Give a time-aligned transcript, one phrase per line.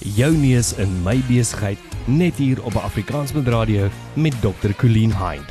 [0.00, 4.72] Jou neus in my besigheid net hier op Afrikaansmed Radio met Dr.
[4.80, 5.50] Colleen Hind.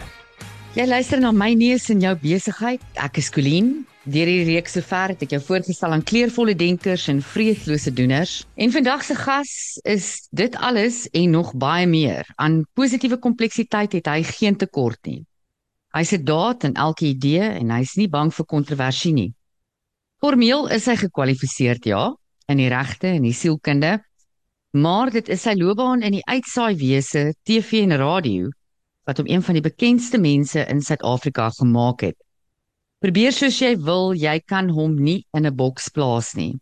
[0.74, 2.82] Jy luister na my neus in jou besigheid.
[2.98, 3.86] Ek is Colleen.
[4.10, 8.40] Deur hierdie reeks sover het ek jou voorgestel aan kleurvolle denkers en vreeslose doeners.
[8.58, 9.54] En vandag se gas
[9.86, 12.26] is dit alles en nog baie meer.
[12.42, 15.28] Aan positiewe kompleksiteit het hy geen tekort nie.
[15.94, 19.30] Hy se daad in elke idee en hy's nie bang vir kontroversie nie.
[20.18, 22.08] Formeel is hy gekwalifiseerd ja,
[22.50, 24.00] in die regte en die sielkunde,
[24.72, 28.50] Maar dit is sy loopbaan in die uitsaaiwese, TV en radio
[29.10, 32.18] wat hom een van die bekendste mense in Suid-Afrika gemaak het.
[33.02, 36.60] Probeer soos jy wil, jy kan hom nie in 'n boks plaas nie.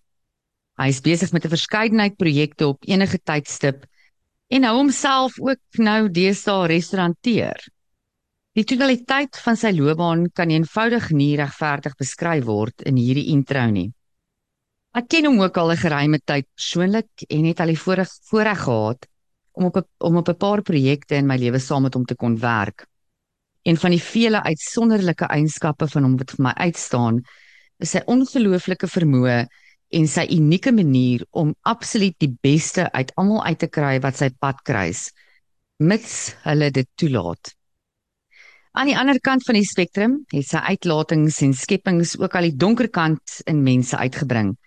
[0.79, 3.83] Hy is besig met 'n verskeidenheid projekte op enige tydstip
[4.47, 7.59] en hou homself ook nou deesdae restauranteer.
[8.55, 13.91] Die totaliteit van sy loopbaan kan eenvoudig nie regverdig beskryf word in hierdie intro nie.
[14.97, 18.61] Ek ken hom ook al 'n geruime tyd persoonlik en het al die voorreg voorreg
[18.65, 19.05] gehad
[19.53, 22.15] om op 'n om op 'n paar projekte in my lewe saam met hom te
[22.15, 22.87] kon werk.
[23.61, 27.21] Een van die vele uitsonderlike eienskappe van hom wat vir my uitstaan,
[27.77, 29.45] is sy ongelooflike vermoë
[29.89, 34.29] en sy unieke manier om absoluut die beste uit almal uit te kry wat sy
[34.39, 35.11] pad kruis,
[35.77, 37.53] mits hulle dit toelaat.
[38.71, 42.57] Aan die ander kant van die spektrum het sy uitlatings en skepings ook al die
[42.57, 44.57] donker kant in mense uitgebring.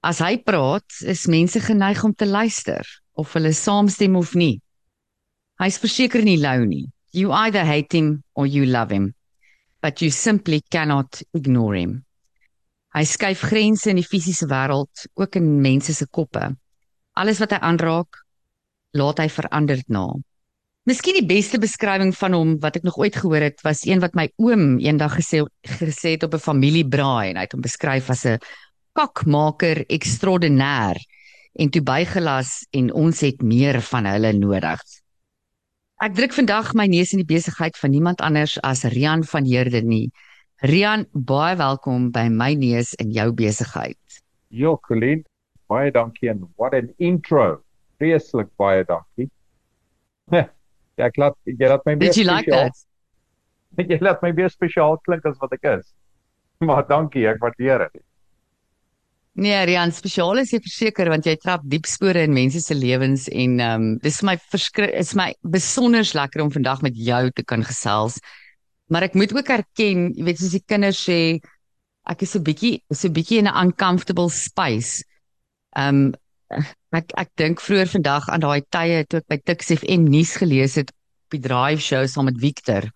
[0.00, 2.86] As hy praat, is mense geneig om te luister
[3.20, 4.62] of hulle saamstem of nie.
[5.60, 6.86] Hy's verseker nie lou nie.
[7.12, 9.12] You either hate him or you love him,
[9.82, 11.92] but you simply cannot ignore him.
[12.96, 16.48] Hy skuif grense in die fisiese wêreld, ook in mense se koppe.
[17.20, 18.22] Alles wat hy aanraak,
[18.96, 20.06] laat hy veranderd na.
[20.88, 24.16] Miskien die beste beskrywing van hom wat ek nog ooit gehoor het, was een wat
[24.16, 25.44] my oom eendag gesê
[25.76, 28.40] gesê het op 'n familiebraai en hy het hom beskryf as 'n
[29.00, 30.98] kakmaker ekstraordinêr
[31.60, 34.82] en toe bygelas en ons het meer van hulle nodig.
[36.00, 39.88] Ek druk vandag my neus in die besigheid van niemand anders as Rian van Heerden
[39.88, 40.10] nie.
[40.64, 44.20] Rian, baie welkom by my neus in jou besigheid.
[44.48, 45.24] Jo, Colleen,
[45.68, 47.60] baie dankie en what an intro.
[48.00, 49.30] Vreeslik baie dankie.
[51.00, 52.72] Ja, ek laat jy laat my weer spesiaal.
[53.78, 55.86] Like jy laat my weer spesiaal klink as wat ek is.
[56.60, 58.04] Maar dankie, ek waardeer dit.
[59.40, 63.22] Nee, Rian, spesiaal is jy verseker want jy trap diep spore in mense se lewens
[63.32, 67.22] en ehm um, dis vir my verskrik is my besonder lekker om vandag met jou
[67.32, 68.18] te kan gesels.
[68.92, 71.16] Maar ek moet ook erken, jy weet soos die kinders sê,
[72.12, 75.06] ek is so bietjie so bietjie in 'n uncomfortable space.
[75.72, 76.60] Ehm um,
[77.00, 80.76] ek ek dink vroeër vandag aan daai tye toe ek by Tix FM nuus gelees
[80.76, 82.90] het op die drive show saam met Victor.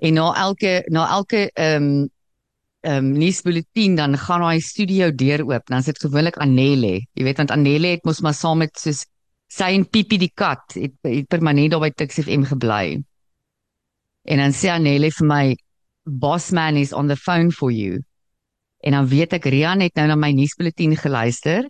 [0.00, 2.10] En na elke na elke ehm um,
[2.82, 5.66] ehm um, nuusbulletin dan gaan hy studio deur oop.
[5.70, 7.00] Dan sit gewoonlik Anelle.
[7.14, 9.04] Jy weet want Anelle het mos maar saam met soos
[9.52, 13.02] sy en Pippi die kat het, het permanent daar by Tuks FM gebly.
[14.24, 15.44] En dan sê Anelle vir my
[16.04, 18.00] boss man is on the phone for you.
[18.82, 21.68] En dan weet ek Rian het nou na my nuusbulletin geluister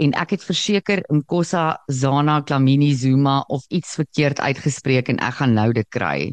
[0.00, 5.54] en ek het verseker Nkosa Zana Klamini Zuma of iets verkeerd uitgespreek en ek gaan
[5.54, 6.32] nou dit kry.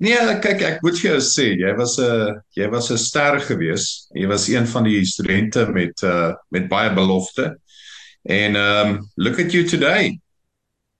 [0.00, 4.08] Nee, kyk, ek moet vir jou sê, jy was 'n jy was 'n ster gewees.
[4.16, 7.58] Jy was een van die studente met uh met baie belofte.
[8.24, 10.18] En um look at you today.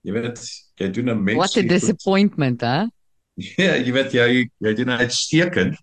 [0.04, 0.40] Jy weet,
[0.76, 1.38] jy doen 'n mens.
[1.38, 2.84] What a disappointment, hè?
[3.56, 5.78] Ja, jy weet jy jy doen uitstekend.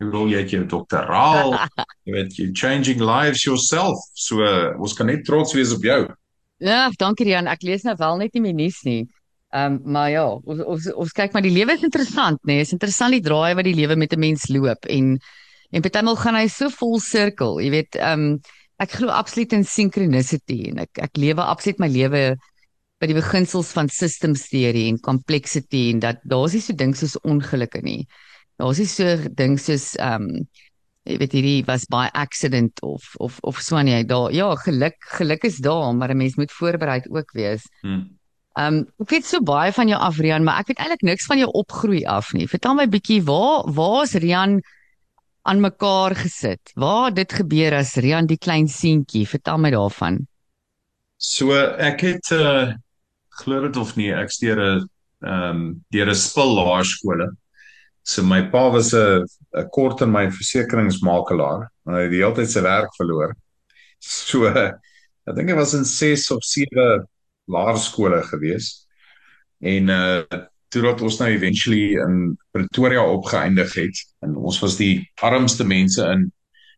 [0.00, 1.52] Jy wil jy het jou doktoraal.
[2.06, 3.98] jy weet you changing lives yourself.
[4.14, 6.06] So uh, ons kan net trots wees op jou.
[6.64, 7.46] Ja, dankie Rian.
[7.46, 9.04] Ek lees nou wel net nie my nuus nie.
[9.50, 12.58] Ehm um, maar ja, ons ons, ons kyk maar die lewe is interessant, nê?
[12.58, 12.66] Nee?
[12.66, 15.18] Is interessant die draai wat die lewe met 'n mens loop en
[15.72, 18.40] en partymal gaan hy so vol sirkel, jy weet, ehm um,
[18.78, 22.36] ek glo absoluut in synchronicity en ek ek lewe absoluut my lewe
[23.00, 27.16] by die beginsels van systems theory en complexity en dat daar's nie so ding soos
[27.24, 28.06] ongelukke nie.
[28.58, 30.46] Daar's nie so ding soos ehm um,
[31.08, 35.44] jy weet hierdie was by accident of of of so nee, daar ja, geluk geluk
[35.48, 37.64] is daar, maar 'n mens moet voorbereid ook wees.
[37.80, 38.17] Hmm.
[38.58, 41.28] Ehm um, ek weet so baie van jou af Rian, maar ek weet eintlik niks
[41.30, 42.48] van jou opgroei af nie.
[42.50, 44.58] Vertel my bietjie waar waar's Rian
[45.46, 46.72] aan mekaar gesit?
[46.74, 49.28] Waar dit gebeur as Rian die klein seentjie?
[49.30, 50.24] Vertel my daarvan.
[51.18, 52.74] So ek het uh
[53.38, 54.88] glo dit of nie, ek steur 'n
[55.22, 55.60] ehm
[55.94, 57.28] deur 'n spil laerskole.
[58.02, 59.22] So my pa was 'n
[59.54, 63.36] 'n kort in my versekeringsmakelaar hy het die hele tyd sy werk verloor.
[64.00, 64.46] So
[65.28, 67.06] ek dink hy was in 6 of 7
[67.48, 68.86] laerskole gewees.
[69.58, 75.00] En uh toe dat ons nou eventually in Pretoria opgeëindig het en ons was die
[75.24, 76.26] armste mense in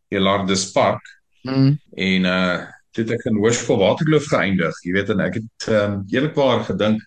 [0.07, 1.03] Elardus Park.
[1.43, 1.75] Mm.
[1.99, 4.79] En uh toe het ek in Hoërskool Waterkloof geëindig.
[4.83, 7.03] Jy weet en ek het um, eerlikwaar gedink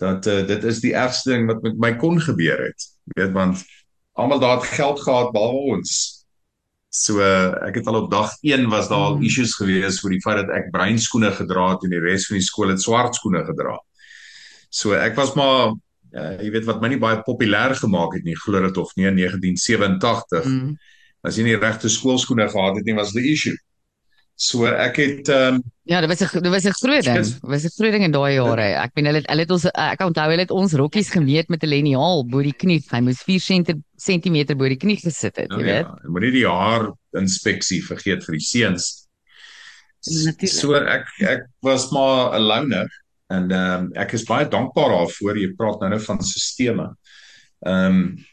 [0.00, 2.88] dat uh, dit is die ergste ding wat met my kon gebeur het.
[3.08, 3.64] Jy weet want
[4.20, 6.19] almal daar het geld gehad behalwe ons.
[6.90, 9.26] So ek het al op dag 1 was daar al mm.
[9.28, 12.40] issues gewees oor die feit dat ek bruin skoene gedra het en die res van
[12.40, 13.76] die skool het swart skoene gedra.
[14.74, 18.34] So ek was maar uh, jy weet wat my nie baie populêr gemaak het nie,
[18.38, 20.50] glo dit of nie in 1987.
[20.50, 20.74] Mm.
[21.22, 23.54] As jy nie regte skoolskoene gehad het nie, was die issue.
[24.40, 27.16] So ek het ehm um, Ja, dit was 'n dit was 'n groot ding.
[27.16, 28.62] Dit was 'n groot ding in daai jare.
[28.84, 31.62] Ek meen hulle het hulle het ons ek onthou hulle het ons rokkies gemeet met
[31.62, 32.82] 'n liniaal bo die knie.
[32.90, 33.40] Hy moes 4
[33.96, 35.84] cm bo die knie gesit het, jy nou, weet.
[35.84, 39.08] Ja, moet nie die haar inspeksie vergeet vir die seuns.
[40.06, 40.48] Natuurlik.
[40.48, 42.88] So ek ek was maar 'n loner
[43.28, 46.96] en ehm um, ek is baie dankbaar daarvoor jy praat nou nou van sisteme.
[47.66, 48.24] Ehm um,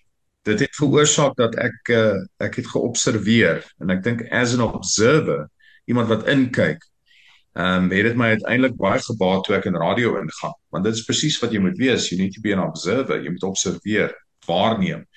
[0.44, 5.50] dit het veroorsaak dat ek uh, ek het geobserveer en ek dink as an observer
[5.88, 6.84] iemand wat inkyk.
[7.58, 10.94] Ehm um, het dit my uiteindelik baie gebaat toe ek in radio ingaan, want dit
[10.94, 14.14] is presies wat jy moet wees, you need to be an observer, jy moet observeer,
[14.46, 15.08] waarneem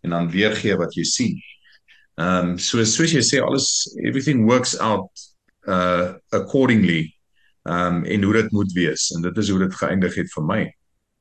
[0.00, 1.40] en dan weergee wat jy sien.
[2.16, 3.68] Ehm um, so soos jy sê alles
[4.00, 5.26] everything works out
[5.68, 7.02] uh accordingly
[7.68, 10.62] um en hoe dit moet wees en dit is hoe dit geëindig het vir my.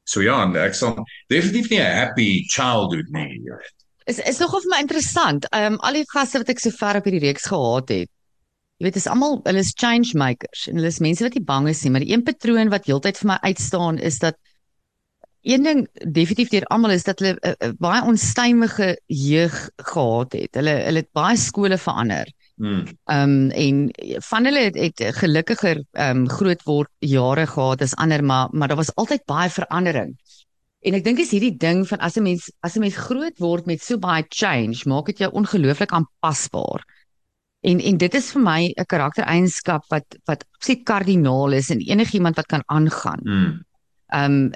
[0.08, 0.96] So ja, ek sal
[1.28, 3.76] definitief nie 'n happy childhood nie, weet.
[4.06, 5.46] Is is nogal vir my interessant.
[5.52, 8.10] Ehm um, al die gaste wat ek sover op hierdie reeks gehad het,
[8.80, 11.66] Jy weet, dis almal hulle is change makers en hulle is mense wat nie bang
[11.68, 14.38] is nie, maar die een patroon wat heeltyd vir my uitstaan is dat
[15.44, 15.82] een ding
[16.16, 19.58] definitief deur almal is dat hulle uh, uh, baie onstuimige jeug
[19.92, 20.56] gehad het.
[20.56, 22.32] Hulle hulle het baie skole verander.
[23.12, 23.78] Ehm um, en
[24.30, 28.68] van hulle het, het gelukkiger ehm um, groot word jare gehad as ander, maar maar
[28.68, 30.16] daar was altyd baie verandering.
[30.80, 33.66] En ek dink is hierdie ding van as 'n mens as 'n mens groot word
[33.66, 36.84] met so baie change, maak dit jou ongelooflik aanpasbaar.
[37.62, 42.36] En en dit is vir my 'n karaktereienskap wat wat absoluut kardinaal is in enigiemand
[42.36, 43.20] wat kan aangaan.
[43.24, 43.66] Hmm.
[44.10, 44.52] Ehm um,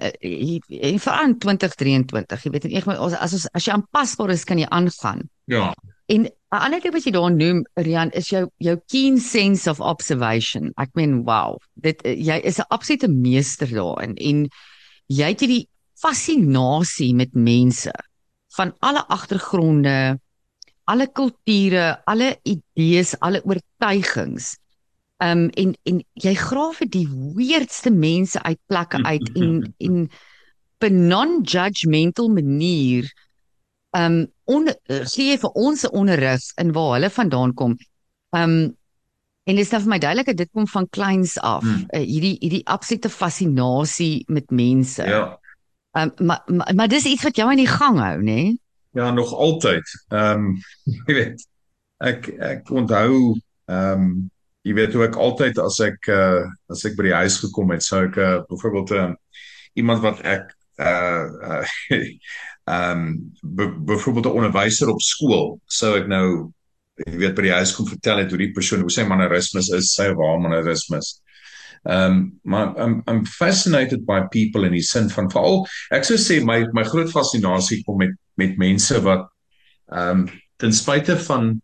[0.67, 5.29] en vir 2023, jy weet ek as as as jy aanpasbaar is kan jy aangaan.
[5.45, 5.73] Ja.
[6.07, 9.79] En 'n ander ding wat jy daar noem, Rian, is jou jou keen sense of
[9.79, 10.71] observation.
[10.77, 11.57] Ek meen, wow.
[11.73, 14.49] Dit jy is 'n absolute meester daarin en
[15.07, 17.91] jy het hierdie fascinasie met mense
[18.55, 20.19] van alle agtergronde,
[20.83, 24.57] alle kulture, alle idees, alle oortuigings.
[25.23, 31.07] Um en en jy grawe die weirdste mense uit plekke uit en en op 'n
[31.07, 33.07] non-judgmental manier
[33.95, 37.77] um on gee vir ons 'n onderrig in waar hulle vandaan kom.
[38.35, 38.75] Um
[39.43, 41.63] en dit is dan vir my duidelik dit kom van kleins af.
[41.63, 41.85] Hmm.
[41.89, 45.03] Uh, hierdie hierdie absolute fascinasie met mense.
[45.03, 45.39] Ja.
[45.91, 48.23] Um maar maar, maar dis iets wat jou aan die gang hou, nê?
[48.23, 48.62] Nee?
[48.93, 50.05] Ja, nog altyd.
[50.07, 50.57] Ehm um,
[51.07, 51.47] jy weet
[51.97, 53.33] ek ek onthou
[53.65, 54.09] ehm um,
[54.63, 57.83] jy weet hoe ek altyd as ek uh as ek by die huis gekom het,
[57.83, 59.07] sou ek uh, byvoorbeeld uh,
[59.81, 61.63] iemand wat ek uh
[62.69, 63.33] ehm um,
[63.89, 66.27] byvoorbeeld 'n onderwyser op skool, sou ek nou
[67.01, 69.93] jy weet by die huis kom vertel het hoe die persoon hoe sy mannerismes is,
[69.97, 71.15] sy waar mannerismes.
[71.83, 76.37] Um, maar I'm I'm fascinated by people in die sin van veral ek sou sê
[76.39, 79.27] my my groot fascinasie kom met met mense wat
[79.91, 80.29] um,
[80.63, 81.57] ten spyte van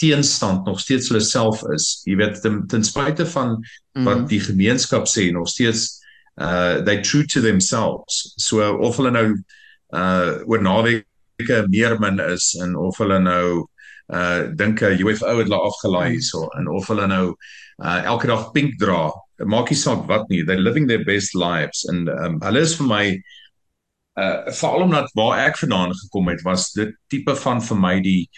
[0.00, 2.00] teenstand nog steeds hulle self is.
[2.08, 4.06] Jy weet ten, ten spyte van mm.
[4.06, 5.98] wat die gemeenskap sê nog steeds
[6.40, 8.32] uh they true to themselves.
[8.40, 9.26] So of hulle nou
[9.92, 13.66] uh oor naweke meer min is en of hulle nou
[14.14, 17.26] uh dink 'n UFO het hulle afgelaai hierso en of hulle nou
[17.84, 19.10] uh elke dag pink dra
[19.46, 22.86] maak nie saak wat nie they living their best lives and um hulle is vir
[22.86, 23.04] my
[24.20, 28.28] uh veral omdat waar ek vandaan gekom het was dit tipe van vir my die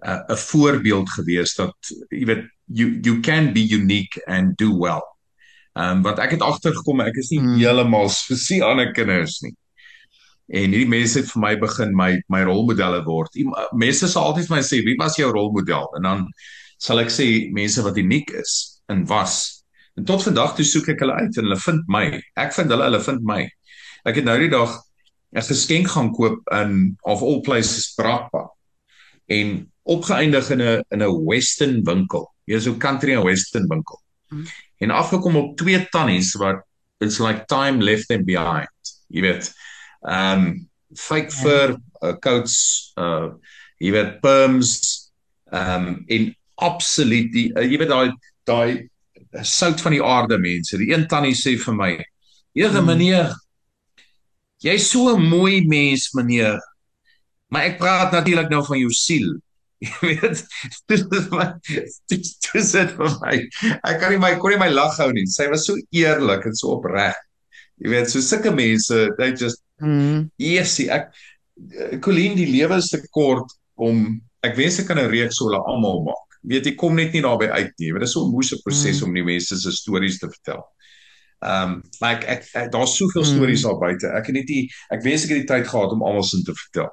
[0.00, 1.76] 'n uh, voorbeeld gewees dat
[2.10, 5.04] jy weet you you can be unique and do well.
[5.74, 7.58] Um wat ek het agtergekom ek is nie hmm.
[7.60, 9.54] heeltemal soos die ander kinders nie.
[10.50, 13.36] En hierdie mense het vir my begin my my rolmodelle word.
[13.72, 15.86] Mense sal altyd vir my sê wie was jou rolmodel?
[15.96, 16.26] En dan
[16.78, 19.59] sal ek sê mense wat uniek is en was
[20.00, 22.04] En tot vandag toe soek ek hulle uit en hulle vind my.
[22.40, 23.42] Ek vind hulle, hulle vind my.
[24.08, 24.78] Ek het nou die dag
[25.36, 28.48] 'n geskenk gaan koop in of all places Brakpa.
[29.28, 32.24] En opgeëindig in 'n in 'n western winkel.
[32.46, 34.00] Hier is 'n country and western winkel.
[34.28, 34.46] Hmm.
[34.78, 36.64] En afgekom op twee tannies wat
[36.98, 38.72] it's like time left them behind.
[39.08, 39.52] Jy weet.
[40.00, 41.36] Um fake ja.
[41.36, 43.28] fur, uh, coats, uh
[43.78, 45.12] jy weet perms,
[45.52, 48.12] um in absoluut die uh, jy weet daai
[48.44, 48.89] daai
[49.46, 50.78] sout van die aarde mense.
[50.80, 51.92] Die een tannie sê vir my:
[52.54, 52.86] "Ege hmm.
[52.86, 53.34] meneer,
[54.64, 56.58] jy's so 'n mooi mens, meneer.
[57.48, 59.38] Maar ek praat natuurlik nou van jou siel.
[59.80, 60.44] Jy weet,
[60.86, 61.46] dit is my
[62.12, 62.26] dit
[62.98, 63.36] vir my.
[63.80, 65.26] Ek kan nie my kon nie my lag hou nie.
[65.26, 67.16] Sy was so eerlik en so opreg.
[67.80, 70.28] Jy weet, so sulke mense, they just Mm.
[70.40, 71.10] Yesie, ek
[72.04, 75.60] Colleen die lewe is te kort om ek wens ek kan 'n reeks so hulle
[75.60, 76.29] almal maak.
[76.42, 77.92] Weet jy, kom net nie daarby uit nie.
[77.92, 79.06] Dit is so 'n moeëse proses Mm.
[79.08, 80.64] om die mense se stories te vertel.
[81.42, 83.28] Ehm um, like ek, ek daar's soveel Mm.
[83.36, 84.06] stories daar buite.
[84.08, 86.52] Ek het net nie ek wens ek het die tyd gehad om almal se te
[86.54, 86.88] vertel.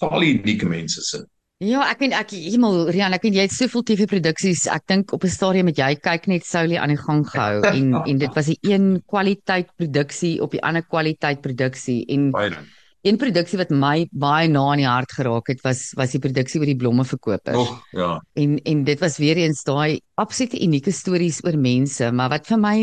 [0.00, 1.24] Veral die unieke mense se.
[1.62, 4.66] Ja, ek weet ek hemel Rian, ek weet jy het soveel TV produksies.
[4.66, 7.94] Ek dink op 'n stadium met jy kyk net Soulie aan die gang gehou en
[8.08, 12.72] en dit was die een kwaliteit produksie op die ander kwaliteit produksie en Baie dankie.
[13.02, 16.60] Een produksie wat my baie na in die hart geraak het was was die produksie
[16.60, 17.56] oor die blommeverkopers.
[17.56, 18.20] Oh, ja.
[18.34, 22.60] En en dit was weer eens daai absolute unieke stories oor mense, maar wat vir
[22.60, 22.76] my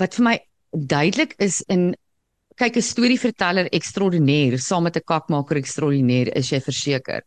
[0.00, 0.36] wat vir my
[0.72, 1.92] duidelik is in
[2.58, 7.22] kyk 'n storieverteller ekstraordinêr saam met 'n kakmaker ekstraordinêr is jy verseker.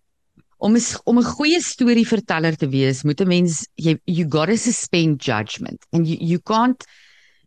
[0.58, 4.58] Om 'n om 'n goeie storieverteller te wees, moet 'n mens jy you got to
[4.58, 6.84] suspend judgment and you you can't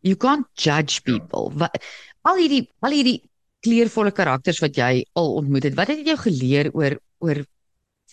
[0.03, 1.51] you can't judge people.
[1.51, 1.59] Ja.
[1.59, 1.83] Wat
[2.23, 3.23] al hierdie al hierdie
[3.65, 7.45] kleurvolle karakters wat jy al ontmoet het, wat het jou geleer oor oor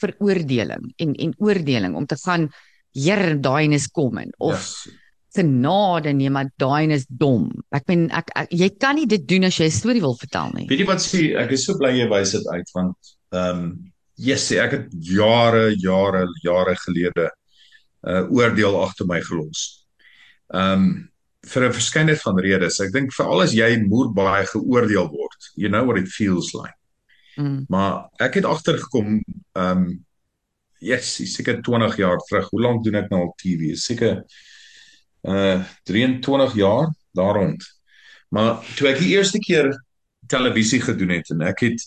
[0.01, 2.49] veroordeling en en oordeling om te gaan
[2.91, 4.87] Here daai is kom en of Yes.
[5.31, 7.45] genade nee maar daai is dom.
[7.71, 10.51] Ek meen ek, ek jy kan nie dit doen as jy 'n storie wil vertel
[10.55, 10.67] nie.
[10.67, 12.97] Weet jy wat sê ek is so bly jy wys dit uit want
[13.31, 17.29] ehm um, yes, ek het jare jare jare gelede
[18.03, 19.87] 'n uh, oordeel agter my gelos.
[20.53, 21.10] Ehm um,
[21.47, 22.79] vir 'n verskeidenheid van redes.
[22.79, 25.51] Ek dink veral as jy moer baie geoordeel word.
[25.55, 26.75] You know what it feels like.
[27.35, 27.65] Mm.
[27.69, 29.23] Maar ek het agtergekom
[29.55, 30.05] ehm um,
[30.79, 32.49] yes, is seker 20 jaar terug.
[32.49, 33.75] Hoe lank doen ek nou al TV?
[33.75, 34.23] Seker
[35.23, 37.63] uh 23 jaar daar rond.
[38.29, 39.69] Maar toe ek die eerste keer
[40.27, 41.81] televisie gedoen het en ek het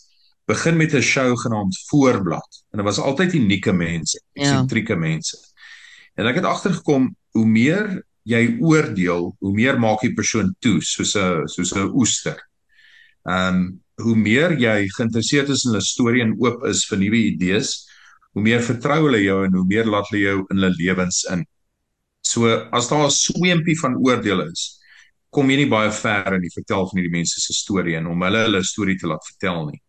[0.46, 4.42] begin met 'n show genaamd Voorblad en dit was altyd unieke mense, Ja.
[4.42, 5.38] eksentrieke mense.
[6.14, 11.14] En ek het agtergekom hoe meer jy oordeel, hoe meer maak die persoon toe soos
[11.16, 12.38] 'n soos 'n oester.
[13.28, 17.20] Ehm um, hoe meer jy geïnteresseerd is in 'n storie en oop is vir nuwe
[17.30, 17.86] idees,
[18.32, 21.44] hoe meer vertrou hulle jou en hoe meer laat hulle jou in hulle lewens in.
[22.22, 24.80] So as daar 'n sweempie van oordeel is,
[25.30, 28.22] kom jy nie baie ver in die vertel van hierdie mense se storie en om
[28.22, 29.82] hulle hulle storie te laat vertel nie.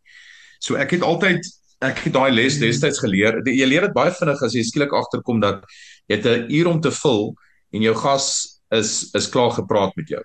[0.59, 1.41] So ek het altyd
[1.81, 3.41] ek het daai les destyds geleer.
[3.45, 5.63] Jy leer dit baie vinnig as jy skielik agterkom dat
[6.07, 7.35] jy 'n uur om te vul
[7.75, 8.27] en jou gas
[8.71, 10.21] is is klaar gepraat met jou.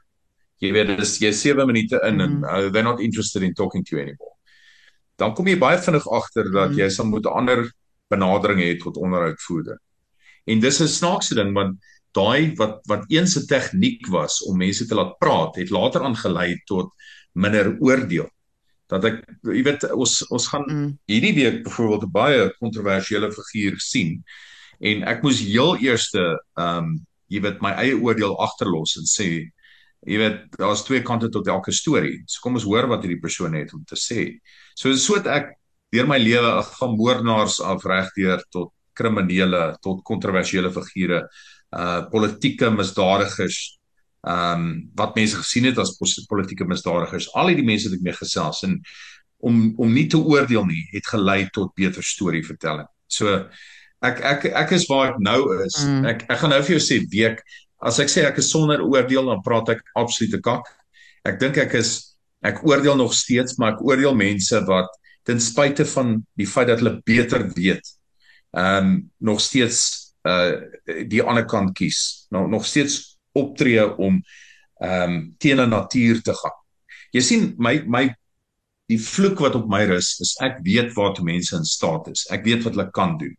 [0.62, 2.44] Jy weet dit is jy 7 minute in en Mhm.
[2.44, 4.36] uh, they're not interested in talking to you anymore.
[5.18, 6.78] Dan kom jy baie vinnig agter dat Mhm.
[6.78, 7.72] jy sal moet 'n ander
[8.10, 9.78] benadering hê tot onderhoudvoerder.
[10.46, 11.78] En dis 'n snaakse ding want
[12.14, 16.56] daai wat wat eens 'n tegniek was om mense te laat praat, het later aangelei
[16.66, 16.90] tot
[17.34, 18.28] minder oordeel.
[18.88, 20.98] Dat ek jy weet ons ons gaan Mm.
[21.06, 24.24] hierdie week byvoorbeeld 'n baie kontroversiële figuur sien
[24.80, 29.30] en ek moes heel eerste ehm um, jy weet my eie oordeel agterlos en sê
[30.06, 32.22] jy weet daar's twee kante tot elke storie.
[32.26, 34.26] So kom ons hoor wat hierdie persoon het om te sê.
[34.74, 35.52] So so het ek
[35.92, 41.24] deur my lewe van moordenaars af regdeur tot kriminele tot kontroversiële figure
[41.70, 43.60] uh politieke misdadigers
[44.26, 44.64] ehm um,
[44.98, 45.94] wat mense gesien het as
[46.28, 48.80] politieke misdadigers al hierdie mense het ek mee gesels en
[49.40, 52.88] om om nie te oordeel nie het gelei tot beter storievertelling.
[53.08, 53.48] So
[54.02, 55.76] ek ek ek is waar ek nou is.
[55.84, 56.06] Mm.
[56.12, 57.42] Ek ek gaan nou vir jou sê week
[57.80, 60.68] as ek sê ek is sonder oordeel dan praat ek absolute kak.
[61.28, 64.88] Ek dink ek is ek oordeel nog steeds maar ek oordeel mense wat
[65.28, 67.84] ten spyte van die feit dat hulle beter weet
[68.56, 70.56] ehm um, nog steeds uh
[71.08, 72.26] die ander kant kies.
[72.30, 74.22] Nog nog steeds optree om
[74.80, 76.56] ehm um, teen 'n natuur te gaan.
[77.12, 78.08] Jy sien my my
[78.90, 82.26] die vloek wat op my rus is ek weet waartoe mense in staat is.
[82.30, 83.36] Ek weet wat hulle kan doen.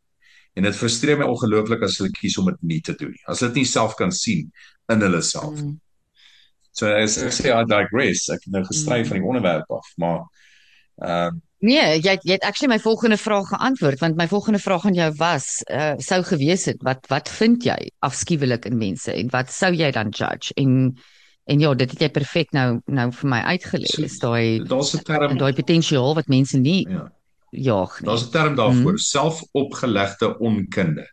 [0.55, 3.21] En dit frustreer my ongelooflik as hulle kies om dit nie te doen nie.
[3.27, 4.51] As hulle dit nie self kan sien
[4.91, 5.55] in hulle self.
[5.61, 5.77] Mm.
[6.73, 9.07] So as ek sê I digress, ek het nou gestry Mm.
[9.07, 10.19] van die onderwerp af, maar
[11.03, 14.85] ehm uh, Nee, jy jy het actually my volgende vraag geantwoord want my volgende vraag
[14.85, 19.29] aan jou was uh, sou gewees het wat wat vind jy afskuwelik in mense en
[19.29, 20.95] wat sou jy dan judge en
[21.45, 23.85] en ja, dit het jy perfek nou nou vir my uitgelê.
[23.85, 27.11] So- Is daai daar's 'n term daai potensiaal wat mense nie ja.
[27.51, 28.07] Jaag nie.
[28.09, 28.97] Daar's 'n term daarvoor, Mm.
[28.97, 31.07] selfopgelegde onkunde.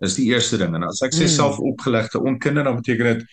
[0.00, 1.28] Dis die eerste ding en as ek sê Mm.
[1.28, 3.26] selfopgelegde onkunde dan beteken dit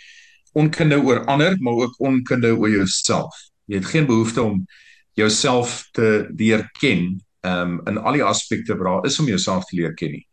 [0.53, 3.35] onkunde oor ander, maar ook onkunde oor jouself.
[3.65, 4.65] Jy het geen behoefte om
[5.13, 9.75] jouself te leer ken um in al die aspekte wat daar is om jouself te
[9.75, 10.27] leer ken nie.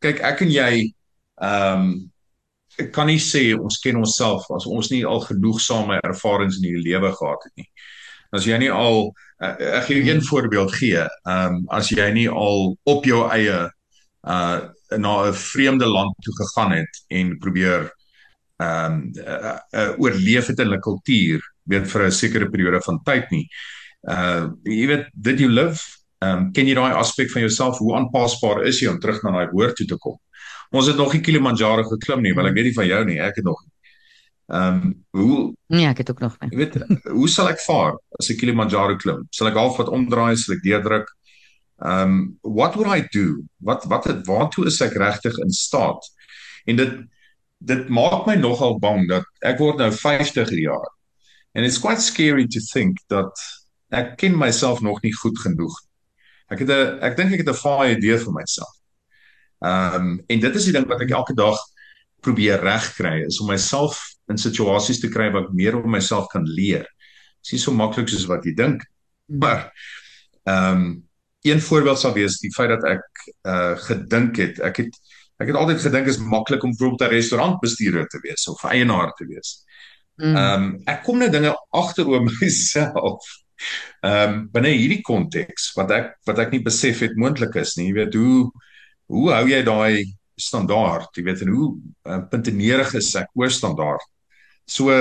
[0.00, 0.94] Kyk, ek en jy
[1.42, 2.10] um
[2.78, 6.92] ek kan nie sê ons ken onsself as ons nie al genoegsame ervarings in hierdie
[6.92, 7.68] lewe gehad het nie.
[8.32, 11.04] As jy nie al uh, ek gee een voorbeeld gee.
[11.04, 13.70] Ehm um, as jy nie al op jou eie
[14.26, 14.60] uh
[14.96, 17.90] na 'n vreemde land toe gegaan het en probeer
[18.56, 23.02] ehm um, uh, uh, oorleef het in 'n kultuur weet vir 'n sekere periode van
[23.04, 23.48] tyd nie.
[24.02, 25.80] Uh jy weet did you live
[26.18, 29.30] ehm um, ken jy daai aspek van jouself hoe aanpasbaar is jy om terug na
[29.30, 30.18] daai woord toe te kom?
[30.70, 33.36] Ons het nog nie Kilimanjaro geklim nie, want ek weet nie van jou nie, ek
[33.36, 33.72] het nog nie.
[34.48, 36.48] Ehm um, hoe Nee, ek het ook nog nie.
[36.50, 39.26] Jy weet, hoe sal ek vaar as ek Kilimanjaro klim?
[39.30, 41.10] Sal ek half wat omdraai, sal ek deurdruk?
[41.84, 43.44] Um what would I do?
[43.60, 46.00] Wat wat het waartoe is ek regtig in staat?
[46.64, 46.96] En dit
[47.58, 50.88] dit maak my nogal bang dat ek word nou 50 jaar.
[51.52, 53.36] And it's quite scary to think dat
[53.92, 55.74] ek ken myself nog nie goed genoeg.
[56.48, 58.74] Ek het 'n ek dink ek het 'n vaai idee vir myself.
[59.60, 61.58] Um en dit is die ding wat ek elke dag
[62.20, 66.86] probeer regkry is om myself in situasies te kry wat meer op myself kan leer.
[67.44, 68.84] Dit is so maklik soos wat jy dink.
[69.26, 69.68] Maar
[70.44, 70.88] ehm um,
[71.46, 74.96] een voorbeeld sal wees die feit dat ek uh gedink het, ek het
[75.38, 79.26] ek het altyd gedink is maklik om bijvoorbeeld 'n restaurantbestuurder te wees of eienaar te
[79.26, 79.64] wees.
[80.18, 83.22] Ehm um, ek kom nou dinge agter oor myself.
[84.00, 87.86] Ehm um, binne hierdie konteks wat ek wat ek nie besef het moontlik is nie.
[87.92, 88.50] Jy weet hoe
[89.06, 90.04] hoe hou jy daai
[90.40, 91.68] standaard, jy weet en hoe
[92.06, 94.04] uh, puntenerig is ek oor standaard.
[94.68, 94.92] So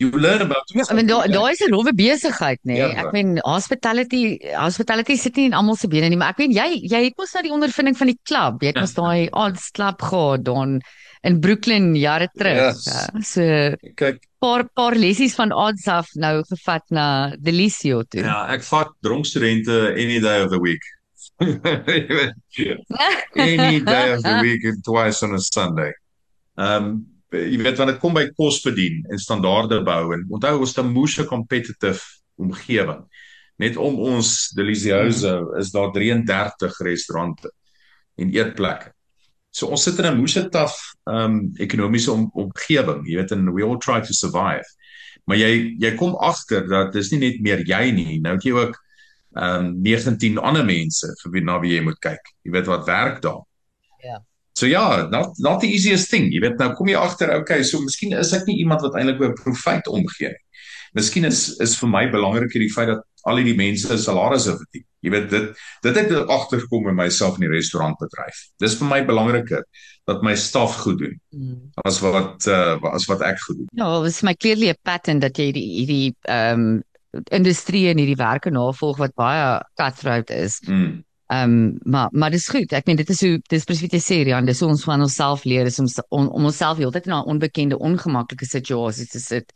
[0.00, 2.72] you learn about Ja, I mean daar daar is 'n rowwe besigheid nê.
[2.72, 2.76] Nee.
[2.76, 6.52] Ja, ek meen hospitality hospitality sit nie in almal se bene nie, maar ek meen
[6.52, 8.62] jy jy het mos nou die ondervinding van die klub.
[8.62, 10.80] Jy het mos daai odds klub gehad dan
[11.22, 12.56] in Brooklyn jare terug.
[12.56, 12.84] Yes.
[12.86, 13.42] Ja, so
[13.94, 18.22] kyk paar paar lessies van odds af nou gevat na Delisio toe.
[18.22, 20.82] ja, ek vat dronk studente any day of the week.
[23.36, 25.92] any day of the week and twice on a Sunday.
[26.56, 30.78] Um jy weet wanneer dit kom by kos bedien en standaarde bou en onthou ons
[30.78, 32.02] 'n moeë competitive
[32.36, 33.04] omgewing.
[33.58, 37.52] Net om ons Delicioso is daar 33 restaurante
[38.16, 38.90] en eetplekke.
[39.50, 40.74] So ons sit in 'n moeë taaf
[41.06, 44.66] um ekonomiese om, omgewing, jy weet en we all try to survive.
[45.26, 48.52] Maar jy jy kom agter dat dis nie net meer jy nie, nou het jy
[48.52, 48.78] ook
[49.36, 52.32] um 19 ander mense vir wie na wie jy moet kyk.
[52.44, 53.42] Jy weet wat werk daar.
[54.02, 54.18] Ja.
[54.58, 56.32] So ja, not not the easiest thing.
[56.32, 59.20] Jy weet nou kom jy agter, okay, so miskien is ek nie iemand wat eintlik
[59.20, 60.44] oor profit omgee nie.
[60.98, 64.84] Miskien is is vir my belangriker die feit dat al hierdie mense salarisse verdien.
[65.00, 68.42] Jy weet dit dit het agtergekom in myself in die restaurantbedryf.
[68.60, 69.62] Dis vir my belangriker
[70.08, 71.70] dat my staf goed doen Mm.
[71.86, 73.68] as wat uh, as wat ek goed doen.
[73.78, 76.82] Ja, dit is my clearly 'n pattern dat jy hierdie hierdie ehm um,
[77.30, 79.46] industrie en hierdie werke navolg wat baie
[79.80, 80.60] cutthroat is.
[80.66, 81.00] Mm.
[81.30, 82.72] Ehm um, maar maar dis goed.
[82.72, 85.44] Ek meen dit is hoe dis presies wat jy sê, Rian, dis ons van onsself
[85.44, 89.52] leer is om om, om onsself heeltyd in 'n onbekende, ongemaklike situasies te sit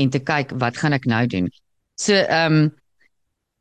[0.00, 1.50] en te kyk wat gaan ek nou doen.
[2.00, 2.70] So ehm um,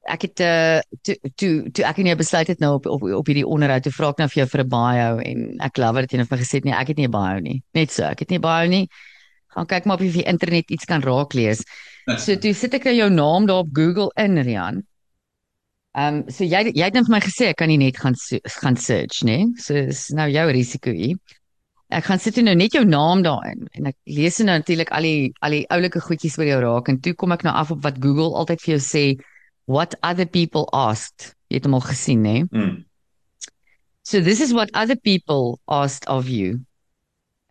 [0.07, 3.27] ek het uh, toe toe toe ek en jy besluit het nou op op op
[3.27, 6.13] hierdie onderhoud toe vra ek nou vir jou vir 'n bio en ek love dit
[6.13, 7.61] jy het my gesê nee, ek het nie 'n bio nie.
[7.73, 8.87] Net so, ek het nie 'n bio nie.
[9.51, 11.63] Gaan kyk maar of jy op die internet iets kan raak lees.
[12.17, 14.83] So toe sit ek jou naam daar op Google in, Rian.
[15.97, 18.15] Ehm um, so jy jy het net vir my gesê ek kan nie net gaan
[18.15, 19.39] so, gaan search nê.
[19.43, 19.61] Nee?
[19.61, 21.17] So is nou jou risiko hier.
[21.89, 25.31] Ek gaan sit nou net jou naam daarin en ek lees nou natuurlik al die
[25.41, 27.97] al die oulike goedjies oor jou raak en toe kom ek nou af op wat
[28.03, 29.03] Google altyd vir jou sê
[29.65, 31.33] what other people asked.
[31.49, 32.35] Jy het hom al gesien nê.
[32.43, 32.49] Nee?
[32.53, 32.77] Mm.
[34.05, 36.61] So this is what other people asked of you.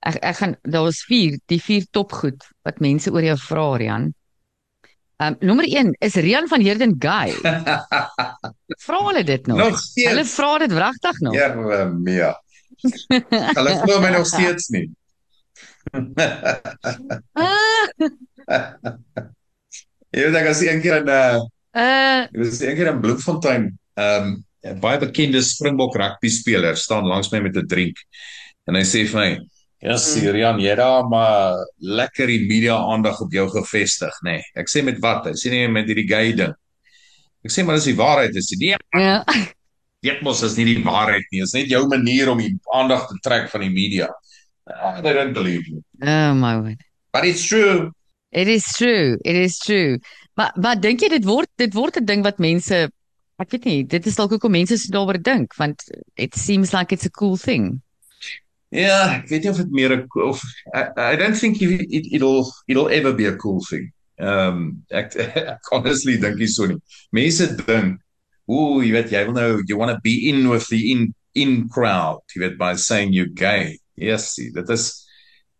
[0.07, 4.09] Ek ek gaan daar was vier, die vier topgoed wat mense oor jou vra, Rian.
[5.19, 7.33] Ehm um, nommer 1 is Rian van Heerden gay.
[8.87, 9.57] Vra hulle dit nog?
[9.59, 10.09] nog steeds.
[10.09, 11.35] Hulle vra dit wragtig nog.
[11.35, 12.43] Ja, uh, Mia.
[12.79, 14.87] Hulle glo my nog steeds nie.
[17.35, 17.89] Ah,
[20.15, 21.43] Jy weet ek as een keer in uh
[21.75, 23.67] uh Dit was een keer in Bloemfontein.
[23.99, 27.99] Ehm um, 'n baie bekende Springbok rugby speler staan langs my met 'n drink.
[28.71, 29.31] En hy sê vir my:
[29.81, 34.43] "Ja, Sirian, jy daar maar lekker die media aandag op jou gevestig, nê." Nee.
[34.55, 35.27] Ek sê met wat?
[35.27, 36.55] Hy sê nee met hierdie gay ding.
[37.45, 38.51] Ek sê maar dis die waarheid is.
[38.59, 39.25] Nee, ja.
[40.09, 41.41] dit mos is nie die waarheid nie.
[41.41, 44.09] Dit is net jou manier om die aandag te trek van die media.
[44.69, 45.83] I don't believe you.
[46.03, 46.83] Oh my word.
[47.12, 47.93] But it's true.
[48.31, 49.17] It is true.
[49.25, 49.99] It is true.
[50.35, 52.88] Maar maar dink jy dit word dit word 'n ding wat mense
[53.38, 55.83] ek weet nie, dit is dalk hoekom mense so daaroor dink want
[56.17, 57.81] it seems like it's a cool thing.
[58.75, 60.43] Ja, ek weet nie of dit meer 'n of
[60.75, 63.93] I, I don't think it, it it'll it'll ever be a cool thing.
[64.21, 65.17] Ehm um, ek,
[65.55, 66.81] ek honestly dink nie so nie.
[67.13, 68.01] Mense dink,
[68.51, 71.69] ooh, jy weet jy wil nou you want to be in with the in in
[71.69, 73.79] crowd, jy weet by saying you're gay.
[73.97, 74.91] Yes, dit is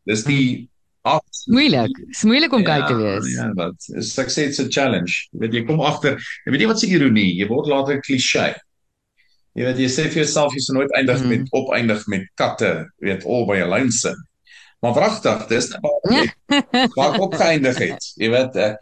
[0.05, 0.68] dis die
[1.09, 1.57] Absoluut.
[1.57, 2.01] Moeilik.
[2.11, 3.29] Dis moeilik om gay te wees.
[3.33, 5.29] Ja, wat ek sê it's a challenge.
[5.33, 8.05] Jy weet jy kom agter, jy weet jy wat se ironie, jy word later 'n
[8.05, 8.51] klise.
[9.54, 11.28] Jy weet jy sê vir jouself jy sal nooit eindig Mhm.
[11.28, 14.16] met opeindig met katte, weet al by 'n lynsin.
[14.80, 16.24] Maar wragtig, dis waar Ja.
[16.84, 18.02] ek waar ek opgeëindig het.
[18.16, 18.76] Jy weet ek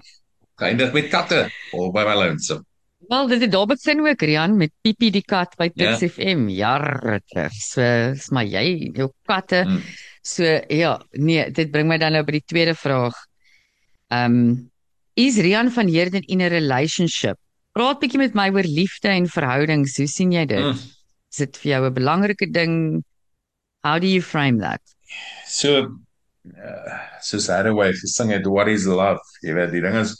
[0.60, 2.64] geëindig met katte al by my lynsin.
[3.08, 5.96] Wel, dit het daar begin ook, Rian, met Pipi die kat by Ja.
[5.96, 7.52] Tuks FM jare terug.
[7.52, 7.80] So,
[8.12, 9.64] is maar jy jou katte.
[9.66, 9.82] Mm.
[10.22, 13.14] So ja, nee, dit bring my dan nou by die tweede vraag.
[14.10, 14.70] Um
[15.14, 17.36] is Rian van Heerden in 'n relationship?
[17.76, 19.98] Praat bietjie met my oor liefde en verhoudings.
[20.00, 20.64] Hoe sien jy dit?
[20.64, 20.78] Mm.
[21.32, 23.04] Is dit vir jou 'n belangrike ding?
[23.84, 24.80] How do you frame that?
[25.46, 26.00] So
[26.56, 29.20] uh, soos Hathaway gesing het what is love?
[29.42, 30.16] Jy weet die ding is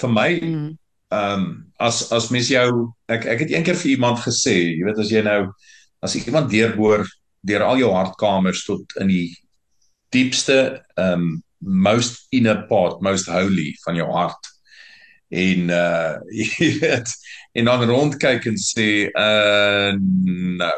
[0.00, 0.78] vir my Mm.
[1.12, 4.98] ehm um, as as mens jou ek ek het eendag vir iemand gesê, jy weet
[4.98, 5.52] as jy nou
[6.02, 7.04] as iemand deurboor
[7.44, 9.36] deur al jou hartkamers tot in die
[10.12, 14.38] diepste ehm um, most inner part, most holy van jou hart.
[15.28, 17.10] En uh jy weet
[17.58, 20.70] en dan rondkyk en sê uh no.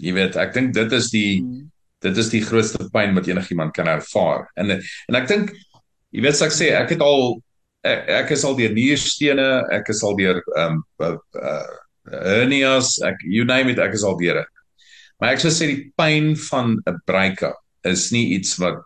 [0.00, 1.66] Jy weet, ek dink dit is die Mm.
[2.00, 4.46] dit is die grootste pyn wat enigiemand kan ervaar.
[4.56, 5.52] En en ek dink
[6.10, 7.42] jy weet ek sê ek het al
[7.84, 11.76] ek, ek is al deur nierstene, ek is al deur um, uh, uh,
[12.08, 14.40] hernias, ek you name it, ek is al deur.
[15.20, 18.80] Maar ek sou sê die pyn van 'n break-up is nie iets wat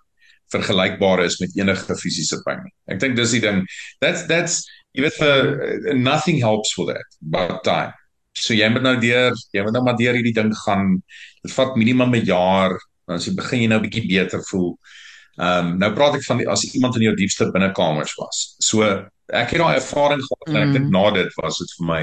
[0.55, 2.73] vergelykbaar is met enige fisiese pyn nie.
[2.95, 3.63] Ek dink dis die ding.
[4.05, 4.63] That's that's
[4.95, 7.95] jy weet vir uh, nothing helps with that but time.
[8.35, 10.99] So jy moet nou deur, jy moet nou maar deur hierdie ding gaan.
[11.45, 12.75] Dit vat minimum 'n jaar,
[13.07, 14.75] dan as jy begin jy nou 'n bietjie beter voel.
[15.39, 18.55] Ehm um, nou praat ek van die, as iemand in jou diepste binnekamers was.
[18.63, 22.03] So ek het daai ervaring gehad en ek dink na dit was dit vir my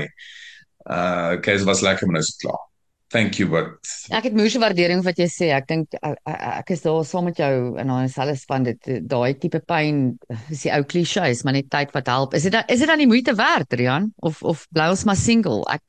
[0.90, 2.64] uh okay, dit was lekker maar nou is dit klaar.
[3.12, 3.66] Thank you but
[4.10, 5.50] Ek het moeë waardering wat jy sê.
[5.52, 9.60] Ek dink ek, is daar saam met jou in daai selfe span dit daai tipe
[9.68, 10.18] pyn
[10.50, 12.34] is die ou klisjées, maar net tyd wat help.
[12.34, 14.14] Is dit dan- is dit dan die moeite werd, Rian?
[14.22, 15.64] Of of bly ons maar single?
[15.70, 15.82] Ek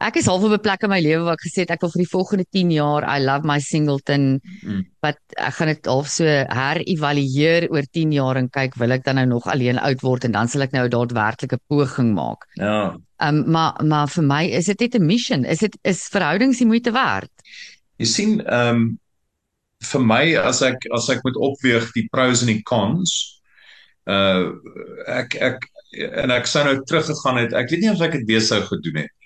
[0.00, 1.90] ek is half op 'n plek in my lewe waar ek gesê het ek wil
[1.90, 4.40] vir die volgende 10 jaar I love my singleton.
[4.62, 4.84] Mm.
[5.02, 9.16] Wat ek gaan dit half so herëvalueer oor 10 jaar en kyk wil ek dan
[9.16, 12.44] nou nog alleen oud word en dan sal ek nou 'n daadwerklike poging maak.
[12.56, 15.44] ja, Um maar maar vir my is dit net 'n mission.
[15.44, 17.30] Is dit is verhoudings die moeite werd?
[17.96, 18.98] Jy sien, ehm um,
[19.92, 23.12] vir my as ek as ek moet opweeg die pros en die cons,
[24.06, 24.52] uh
[25.08, 27.52] ek ek en ek sou nou teruggegaan het.
[27.56, 29.16] Ek weet nie of ek dit weer sou gedoen het.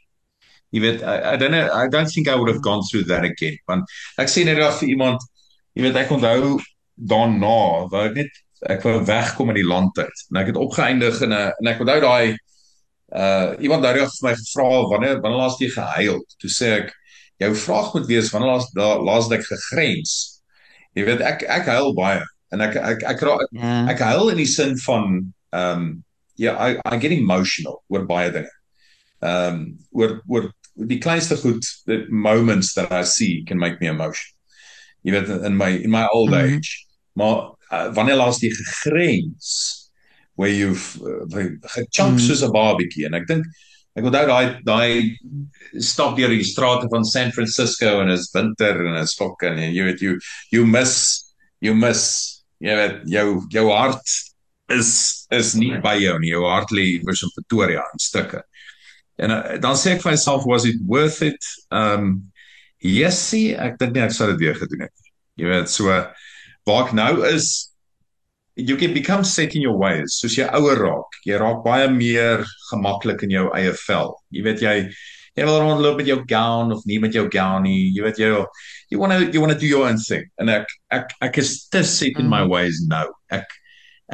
[0.74, 3.22] Jy weet, I, I don't know, I don't think I would have gone through that
[3.26, 3.58] again.
[3.70, 5.22] Want ek sê net daar vir iemand,
[5.78, 6.56] jy weet ek onthou
[7.10, 7.58] daarna,
[7.92, 10.24] wou ek net ek wou wegkom in die land uit.
[10.32, 12.34] En ek het opgeëindig in 'n en ek onthou daai
[13.12, 16.22] uh iemand dag vir my gevra wanneer wanneer laas jy gehuil?
[16.40, 16.94] Toe sê ek
[17.42, 18.70] jou vraag moet wees wanneer laas
[19.04, 20.14] laas ek gegrens.
[20.94, 22.22] Jy weet ek ek huil baie
[22.54, 23.86] en ek ek ek ek, ek, Ja.
[23.90, 26.04] ek huil in die sin van ehm um,
[26.36, 28.52] ja yeah, I I get emotional oor baie dinge.
[29.22, 33.86] Ehm um, oor oor die kleinste goed the moments that I see can make me
[33.86, 34.34] emotional.
[35.04, 36.56] Jy weet in my in my old mm -hmm.
[36.56, 36.70] age.
[37.12, 39.83] Maar uh, wanneer laas jy gegrens
[40.36, 41.24] where you've uh,
[41.76, 42.26] gechunk Mhm.
[42.26, 43.46] soos 'n babietjie en ek dink
[43.96, 45.16] ek onthou daai daai
[45.78, 50.00] stap deur die strate van San Francisco en is winter en is en jy weet
[50.00, 50.18] you
[50.50, 54.02] you miss you miss jy weet jou jou hart
[54.70, 56.30] is is nie by jou nie.
[56.30, 58.42] Jou hart lê iewers in Pretoria in stukke
[59.18, 61.38] en uh, dan sê ek vir myself was it worth it?
[61.70, 62.32] Um
[62.82, 64.92] yesie ek dink nie ek sou dit weer gedoen het.
[65.38, 65.86] Jy weet so
[66.66, 67.70] waar ek nou is
[68.56, 70.14] you can become set in your ways.
[70.20, 74.14] Soos jy ouer raak jy raak baie meer gemaklik in jou eie vel.
[74.34, 74.74] Jy weet jy
[75.34, 77.90] jy wil rondloop met jou gown of nie met jou gown nie.
[77.96, 78.30] Jy weet jy
[78.90, 80.26] you want to you want to do your own thing.
[80.38, 83.06] En ek ek ek is te set in my ways nou.
[83.34, 83.48] Ek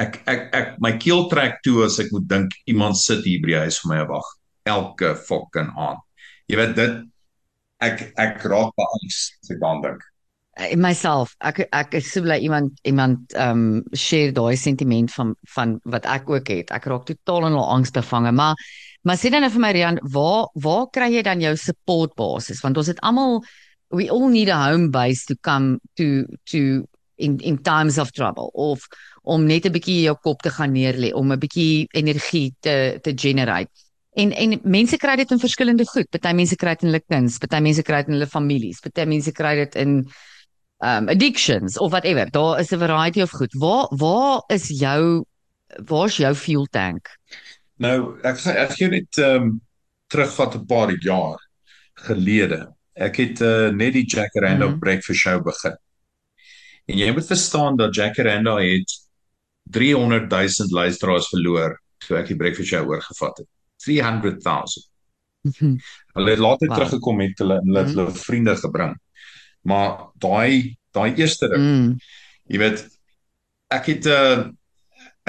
[0.01, 3.53] ek ek ek my keel trek toe as ek moet dink iemand sit hier by
[3.53, 4.35] die huis vir my wag
[4.69, 6.01] elke fucking aand.
[6.49, 6.97] Jy weet dit
[7.81, 10.09] ek ek raak beangs as ek daaraan dink
[10.57, 15.35] in myself ek ek is so bly iemand iemand ehm um, share daai sentiment van
[15.55, 16.71] van wat ek ook het.
[16.71, 18.55] Ek raak totaal en al angsbevange maar
[19.03, 22.61] maar sê dan nou vir my Rian waar waar kry jy dan jou support basis
[22.61, 23.39] want ons het almal
[23.91, 26.83] we all need a home base to come to to
[27.15, 28.87] in in times of trouble of
[29.23, 33.13] om net 'n bietjie jou kop te gaan neerlê om 'n bietjie energie te te
[33.15, 33.71] generate.
[34.13, 36.09] En en mense kry dit in verskillende goed.
[36.09, 39.05] Party mense kry dit in hulle kinders, party mense kry dit in hulle families, party
[39.05, 40.05] mense kry dit in
[40.83, 42.25] um addictions of whatever.
[42.29, 43.53] Daar is 'n variety of goed.
[43.53, 45.25] Waar waar is jou
[45.85, 47.09] waar's jou fuel tank?
[47.77, 49.61] Nou, ek gaan ek gee net um,
[50.07, 51.39] terugvat 'n paar jaar
[51.93, 52.73] gelede.
[52.93, 54.79] Ek het uh, net die Jack Randolph Mhm.
[54.79, 55.77] Breakfast Show begin.
[56.85, 58.91] En jy moet verstaan dat Jacaranda het
[59.63, 63.47] 300 000 luisteraars verloor toe ek die breakfast show oorgevat het.
[63.85, 65.77] 300 000.
[66.15, 66.75] Hulle het later wow.
[66.77, 67.93] teruggekom met hulle hulle, mm.
[67.93, 68.95] hulle vriende gebring.
[69.61, 71.61] Maar daai daai eerste ding.
[71.61, 71.95] Mm.
[72.51, 72.83] Jy weet
[73.71, 74.49] ek het uh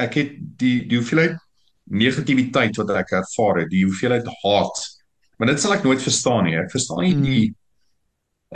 [0.01, 1.37] ek het die die hoeveelheid
[1.93, 4.83] negativiteit wat ek ervaar het, die hoeveelheid haat.
[5.37, 6.57] Maar dit sal ek nooit verstaan nie.
[6.59, 7.57] Ek verstaan nie die mm.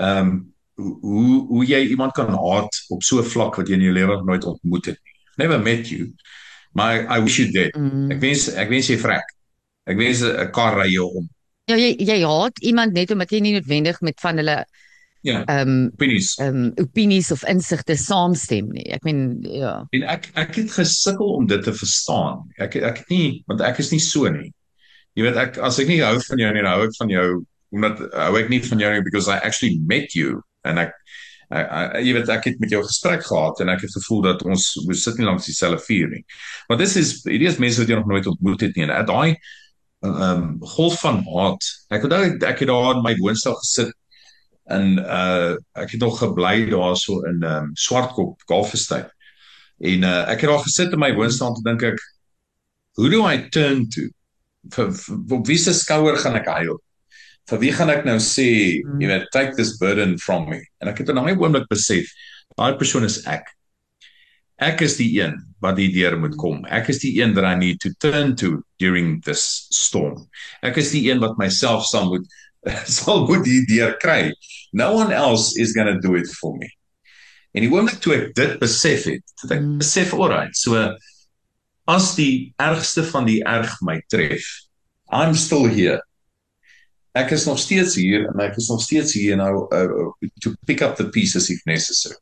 [0.03, 0.37] ehm um,
[0.77, 4.23] hoe hoe jy iemand kan haat op so 'n vlak wat jy in jou lewe
[4.25, 5.15] nooit ontmoet het nie.
[5.37, 6.13] Never met you.
[6.73, 7.77] Maar I wish you did.
[7.77, 8.11] Mm.
[8.11, 9.25] Ek wens ek wens jy vrek.
[9.87, 11.29] Ek wens 'n kar ry jou om.
[11.67, 14.65] Ja jy jy haat iemand net omdat jy nie noodwendig met van hulle
[15.27, 18.87] ja ehm um, opinies ehm um, opinies of insigte saamstem nie.
[18.95, 19.81] Ek meen ja.
[19.97, 22.45] En ek ek het gesukkel om dit te verstaan.
[22.63, 24.53] Ek ek het nie want ek is nie so nie.
[25.19, 27.29] Jy weet ek as ek nie hou van jou nie, hou ek van jou
[27.75, 30.95] omdat hou ek nie van jou nie because I actually met you en ek
[31.51, 34.47] ek, ek jy weet ek het met jou gesprek gehad en ek het gevoel dat
[34.47, 36.25] ons moet sit nie langs dieselfde vuur nie.
[36.71, 38.87] Maar dis is hierdie is mense wat jy nog nooit ontmoet het nie.
[38.87, 39.37] En daai
[40.07, 41.71] ehm um, golf van haat.
[41.91, 43.95] Ek onthou ek, ek het daar in my woonstel gesit
[44.67, 49.07] en uh ek het nog gebly daarso in um, Swartkop Golfestyn.
[49.79, 52.03] En uh ek het daar gesit in my woonstel en dink ek
[52.97, 54.09] hoe do I turn to
[54.73, 56.79] vir, vir, vir wie se skouer gaan ek huil?
[57.47, 58.49] Vir wie gaan ek nou sê,
[58.83, 59.03] mm.
[59.03, 60.65] jy weet, take this burden from me?
[60.83, 62.09] En ek het in daai oomblik besef,
[62.57, 63.53] daai persoon is ek.
[64.57, 66.63] Ek is die een wat die deur moet kom.
[66.73, 70.25] Ek is die een that I need to turn to during this storm.
[70.65, 72.25] Ek is die een wat myself sal moet
[72.99, 74.33] sal moet die deur kry.
[74.73, 76.71] No one else is going to do it for me.
[77.57, 79.79] En die oomblik toe ek dit besef het, het ek mm.
[79.81, 80.77] besef alright, so
[81.89, 84.45] as die ergste van die erg my tref,
[85.09, 86.03] I'm still here.
[87.17, 90.11] Ek is nog steeds hier en ek is nog steeds hier nou uh,
[90.45, 92.19] to pick up the pieces if necessary.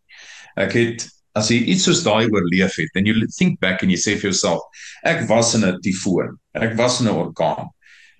[0.60, 3.98] Ek het as jy iets soos daai oorleef het and you think back and you
[3.98, 4.62] say for yourself,
[5.02, 7.72] ek was in 'n tifoon, ek was in 'n orkaan.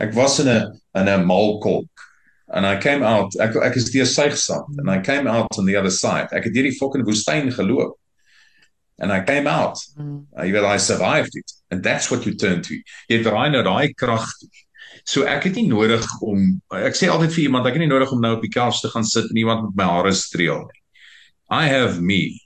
[0.02, 2.03] Ek was in 'n in 'n malkolk
[2.54, 5.76] and I came out ek ek is deur suigsand and I came out on the
[5.76, 6.28] other side.
[6.32, 7.98] Ek het hierdie fucking woestyn geloop
[8.98, 9.78] and I came out.
[9.98, 10.26] Mm.
[10.38, 11.50] Uh, you know, I survived it.
[11.70, 12.78] And that's what you turn to.
[13.10, 14.52] Jy draai nou daai krag toe.
[15.04, 16.46] So ek het nie nodig om
[16.78, 18.88] ek sê altyd vir iemand ek het nie nodig om nou op die kars te
[18.94, 20.82] gaan sit en iemand met my hare streel nie.
[21.50, 22.40] I have me.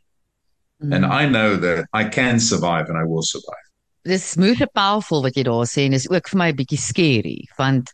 [0.83, 0.95] Mm.
[0.95, 3.65] And I know that I can survive and I will survive.
[4.09, 7.41] Dis moeë powerful wat jy daar sê en is ook vir my 'n bietjie scary
[7.59, 7.93] want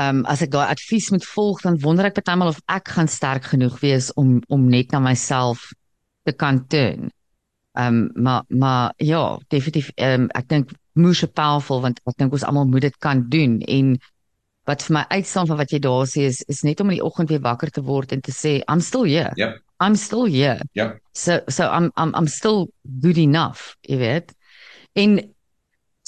[0.00, 2.92] ehm um, as ek daai advies moet volg dan wonder ek baie maal of ek
[2.96, 5.66] gaan sterk genoeg wees om om net na myself
[6.24, 7.10] te kan turn.
[7.78, 12.32] Ehm um, maar maar ja, definitief ehm um, ek dink moes powerful want ek dink
[12.32, 13.98] ons almal moet dit kan doen en
[14.68, 17.04] wat vir my uitstaan van wat jy daar sê is is net om in die
[17.04, 19.32] oggend weer wakker te word en te sê I'm still here.
[19.36, 19.60] Yep.
[19.80, 20.60] I'm still here.
[20.74, 21.00] Yep.
[21.12, 22.68] So so I'm I'm I'm still
[23.00, 24.34] good enough, jy weet.
[24.92, 25.18] En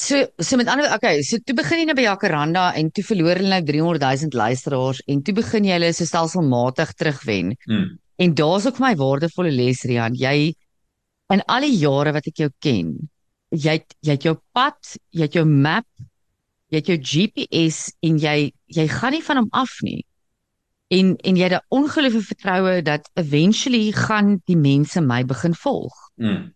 [0.02, 3.40] so so met ander okay, so toe begin jy nou by Jacaranda en toe verloor
[3.40, 7.54] hulle nou 300 000 luisteraars en toe begin jy hulle so stelselmatig terugwen.
[7.66, 7.90] Hmm.
[8.22, 10.52] En daar's ook my waardevolle les Rian, jy
[11.32, 12.94] in al die jare wat ek jou ken,
[13.52, 15.86] jy het, jy het jou pad, jy het jou map,
[16.72, 18.36] jy het jou GPS en jy
[18.72, 20.02] jy gaan nie van hom af nie.
[20.92, 25.94] En en jy het 'n ongelooflike vertroue dat eventually gaan die mense my begin volg.
[26.16, 26.52] Mm.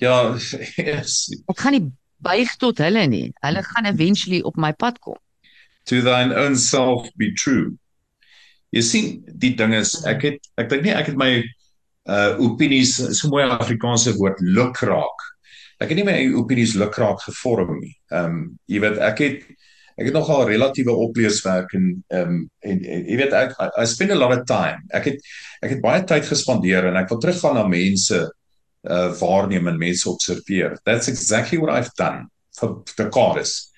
[0.00, 0.34] Ja,
[0.90, 1.28] yes.
[1.46, 1.92] Ek gaan nie
[2.24, 3.28] buig tot hulle nie.
[3.44, 5.18] Hulle gaan eventually op my pad kom.
[5.90, 7.74] To thine own self be true.
[8.74, 11.30] Jy sien, die ding is ek het ek dink nie ek het my
[12.10, 15.28] uh opinies so mooi Afrikaanse woord lukraak.
[15.80, 17.94] Ek het nie my opinies lukraak gevorm nie.
[18.12, 19.44] Ehm um, jy weet ek het
[19.94, 24.14] ek het nogal relatiewe opleeswerk en ehm um, en, en jy weet ek I spend
[24.14, 24.82] a lot of time.
[24.90, 25.20] Ek het
[25.62, 28.24] ek het baie tyd gespandeer en ek wil teruggaan na mense
[28.90, 30.78] uh waarneem en mense observeer.
[30.84, 33.72] That's exactly what I've done for the cause.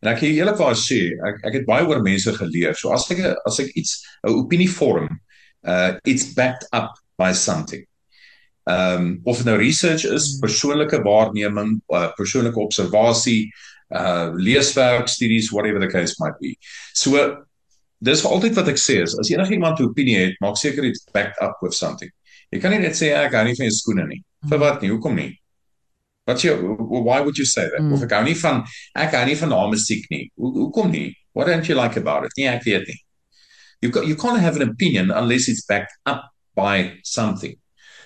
[0.00, 2.76] En ek het eerlikwaar sê ek ek het baie oor mense geleer.
[2.78, 5.08] So as ek as ek iets 'n opinie vorm,
[5.66, 7.84] uh it's backed up by something.
[8.68, 10.40] Ehm um, of nou research is, hmm.
[10.40, 13.50] persoonlike waarneming, uh, persoonlike observasie,
[13.90, 16.56] uh leeswerk, studies, whatever the case might be.
[16.92, 17.44] So
[17.98, 20.98] dis vir altyd wat ek sê is as enigiemand 'n opinie het, maak seker dit
[21.12, 22.10] backed up with something.
[22.52, 24.22] Jy kan nie net sê ek hou nie van jou skoene nie.
[24.42, 24.50] Mm.
[24.52, 24.90] Vir wat nie?
[24.92, 25.32] Hoekom nie?
[26.28, 27.80] Wat jy why would you say that?
[27.80, 27.94] Mm.
[27.96, 28.62] Of ek hou nie van
[28.94, 30.24] ek hou nie van daai musiek nie.
[30.38, 31.10] Ho hoekom nie?
[31.32, 32.34] What don't you like about it?
[32.36, 32.98] Nee, ek weet nie.
[33.82, 37.56] You you can't have an opinion unless it's backed up by something.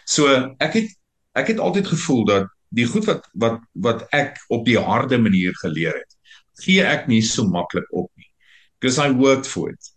[0.04, 0.28] So
[0.60, 0.90] ek het
[1.38, 5.56] ek het altyd gevoel dat die goed wat wat wat ek op die harde manier
[5.60, 6.18] geleer het,
[6.64, 8.28] gee ek nie so maklik op nie.
[8.80, 9.92] Because I worked for it.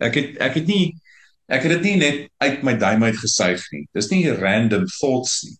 [0.00, 0.84] Ek het ek het nie
[1.50, 3.82] Ek het dit nie net uit my duim uit gesuig nie.
[3.96, 5.56] Dis nie random thoughts nie.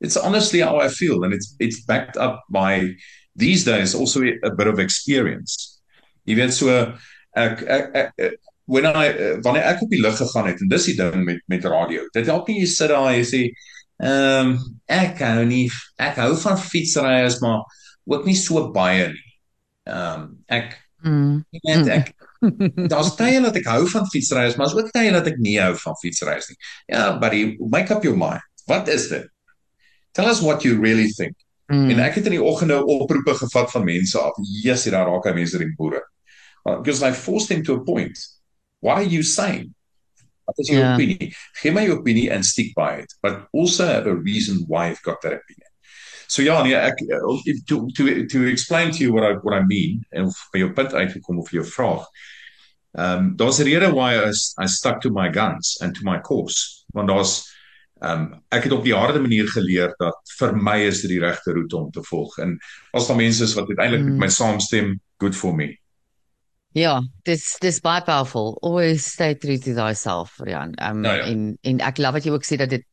[0.00, 2.94] It's honestly how I feel and it's it's backed up by
[3.34, 5.80] these days also a bit of experience.
[6.26, 6.68] Jy weet so
[7.36, 10.96] ek ek, ek, when I wanneer ek op die lug gegaan het en dis die
[10.98, 12.04] ding met met radio.
[12.14, 13.42] Dit help nie jy sit daar en jy sê
[13.98, 15.66] ehm um, ek hou nie
[15.98, 17.64] ek hou van fietsry as maar
[18.06, 19.32] ook nie so baie nie.
[19.88, 21.34] Ehm um, ek mm.
[21.66, 22.12] net ek
[22.92, 25.72] daar's tye dat ek hou van fietsry, maar daar's ook tye dat ek nie hou
[25.80, 26.60] van fietsry nie.
[26.86, 28.44] Ja, buddy, make up your mind.
[28.68, 29.26] Wat is dit?
[30.12, 31.36] Tell us what you really think.
[31.68, 31.90] Mm.
[31.90, 34.36] En ek het in die oggende oproepe gevat van mense af.
[34.62, 36.00] Jesus, daar raak hy mense die boere.
[36.64, 38.18] Because I forced him to a point.
[38.80, 39.74] Why are you saying?
[40.44, 40.94] What is your yeah.
[40.94, 41.32] opinion?
[41.62, 45.02] Give me your opinion and stick by it, but also have a reason why you've
[45.02, 45.68] got that opinion.
[46.28, 46.98] So ja, nee, ek
[47.66, 50.92] to to to explain to you what I what I mean en vir jou punt
[50.92, 52.04] uitgekom of jou vraag.
[52.96, 56.20] Ehm um, daar's 'n rede why I, I stuck to my guns and to my
[56.20, 56.84] course.
[56.92, 57.48] Want daar's
[58.00, 61.20] ehm um, ek het op die harde manier geleer dat vir my is dit die
[61.24, 62.38] regte roete om te volg.
[62.38, 62.58] En
[62.92, 64.10] as daar mense is wat uiteindelik mm.
[64.10, 65.72] met my saamstem, good for me.
[66.76, 68.58] Ja, dis dis baie powerful.
[68.62, 70.76] Always stay true to thyself, Rian.
[70.82, 71.24] Um nou ja.
[71.26, 72.86] en en ek love wat jy ook sê dat dit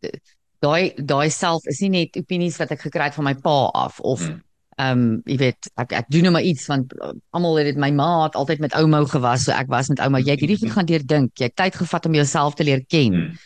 [0.65, 3.99] daai daai self is nie net opinies wat ek gekry het van my pa af
[3.99, 4.41] of hmm.
[4.81, 6.93] ehm um, jy weet ek ek doen nou maar iets want
[7.35, 10.23] almal het dit my ma het altyd met ouma gewas so ek was met ouma
[10.23, 13.13] jy het hierdie goed gaan deurdink jy het tyd gevat om jouself te leer ken
[13.13, 13.43] hmm.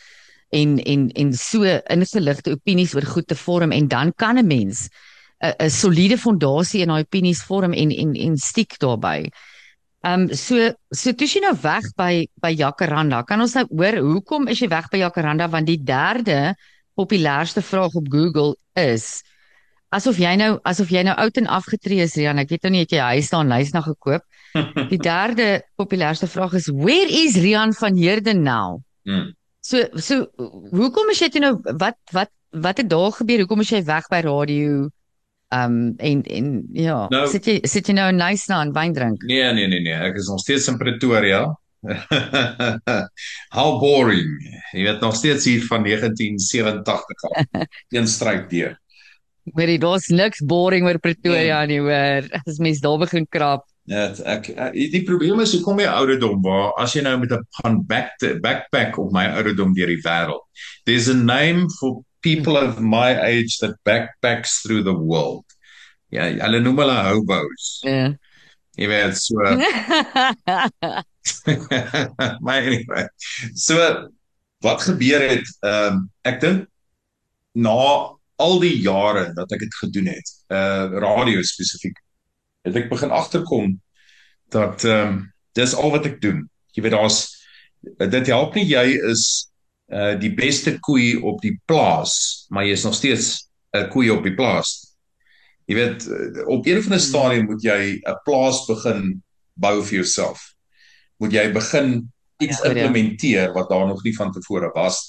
[0.50, 4.90] En en en so ingeligte opinies oor goed te vorm en dan kan 'n mens
[5.44, 9.30] 'n 'n soliede fondasie in daai opinies vorm en en en stiek daarbey.
[10.02, 13.98] Ehm um, so so toe jy nou weg by by Jacaranda kan ons nou hoor
[14.00, 16.56] hoekom is jy weg by Jacaranda want die derde
[16.96, 19.24] populairste vraag op Google is
[19.96, 22.86] asof jy nou asof jy nou oud en afgetree is Rian ek weet nou nie
[22.86, 24.24] het jy huis daar lys na gekoop
[24.94, 29.34] die derde populairste vraag is where is Rian van Heerden now hmm.
[29.69, 30.25] So so
[30.75, 31.53] hoekom is jy toe nou
[31.84, 32.34] wat wat
[32.67, 34.89] wat het daar gebeur hoekom is jy weg by radio
[35.55, 39.25] um en en ja nou, sit jy sit jy nou in Nysna en wyn drink
[39.29, 41.47] nee nee nee nee ek is nog steeds in Pretoria
[43.55, 44.27] How boring.
[44.73, 47.45] Jy weet nog steeds hier van 1987 af.
[47.95, 48.75] Een stryk deur.
[49.43, 52.27] Maar dit was niks boring oor Pretoria nie, hoor.
[52.43, 53.65] As mens daar begin krap.
[53.89, 57.32] Ja, ek, ek die probleem is hoe kom jy ouderdom waar as jy nou met
[57.34, 60.45] 'n gaan back to, backpack op my ouderdom deur die wêreld.
[60.86, 65.45] There's a name for people of my age that backpacks through the world.
[66.13, 67.80] Ja, hulle noem hulle hobos.
[67.82, 67.89] Ja.
[67.89, 68.13] Yeah.
[68.80, 69.36] Jy weet so
[72.45, 73.10] maar anyway.
[73.54, 73.75] So
[74.63, 76.67] wat gebeur het, ehm um, ek dink
[77.58, 77.80] na
[78.39, 81.97] al die jare wat ek dit gedoen het, uh radio spesifiek,
[82.69, 83.75] het ek begin agterkom
[84.53, 85.19] dat ehm um,
[85.58, 86.43] dis al wat ek doen.
[86.71, 87.21] Jy weet daar's
[87.97, 89.23] dit help nie jy is
[89.89, 94.23] uh die beste koei op die plaas, maar jy is nog steeds 'n koei op
[94.23, 94.95] die plaas.
[95.65, 96.08] Jy weet
[96.45, 100.49] op een van 'n stadium moet jy 'n plaas begin bou vir jouself
[101.19, 101.95] moet jy begin
[102.39, 105.01] iets ja, implementeer wat daar nog nie van tevore was.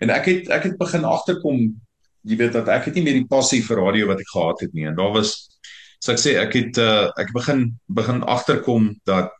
[0.00, 1.60] En ek het ek het begin agterkom
[2.26, 4.72] jy weet dat ek het nie meer die passie vir radio wat ek gehad het
[4.74, 5.34] nie en daar was
[6.06, 7.66] so ek sê ek het uh, ek begin
[7.98, 9.32] begin agterkom dat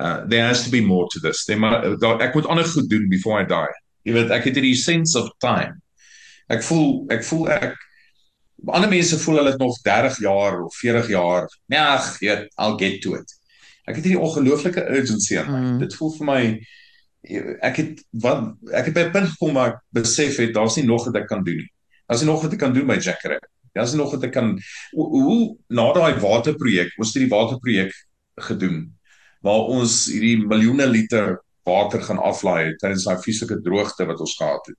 [0.00, 1.44] uh, there has to be more to this.
[1.44, 3.78] They maar dat ek moet ander goed doen before I die.
[4.08, 5.76] Jy weet ek het hierdie sense of time.
[6.52, 7.76] Ek voel ek voel ek
[8.72, 11.46] ander mense voel hulle het nog 30 jaar of 40 jaar.
[11.68, 13.38] Nee, ag, I'll get to it
[13.88, 15.60] ek het hierdie ongelooflike urgency in my.
[15.60, 15.78] Mm.
[15.82, 16.42] Dit voel vir my
[17.62, 20.86] ek het wat ek het by 'n punt gekom waar ek besef het daar's nie
[20.86, 21.70] nog wat ek kan doen nie.
[22.06, 23.38] Daar's nie nog wat ek kan doen by Jackery.
[23.72, 24.54] Daar's nie nog wat ek kan
[24.92, 27.94] hoe, na daai waterprojek, ons het die waterprojek
[28.48, 28.84] gedoen
[29.42, 34.70] waar ons hierdie miljoene liter water gaan aflaai tydens daai fisiese droogte wat ons gehad
[34.70, 34.78] het.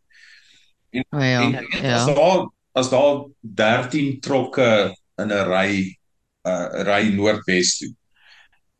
[0.93, 1.97] En, oh ja, en, ja.
[1.97, 7.91] as daar as daar 13 trokke in 'n ry 'n uh, ry noordwes toe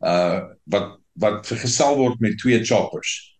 [0.04, 3.34] uh wat wat vergesel word met twee choppers.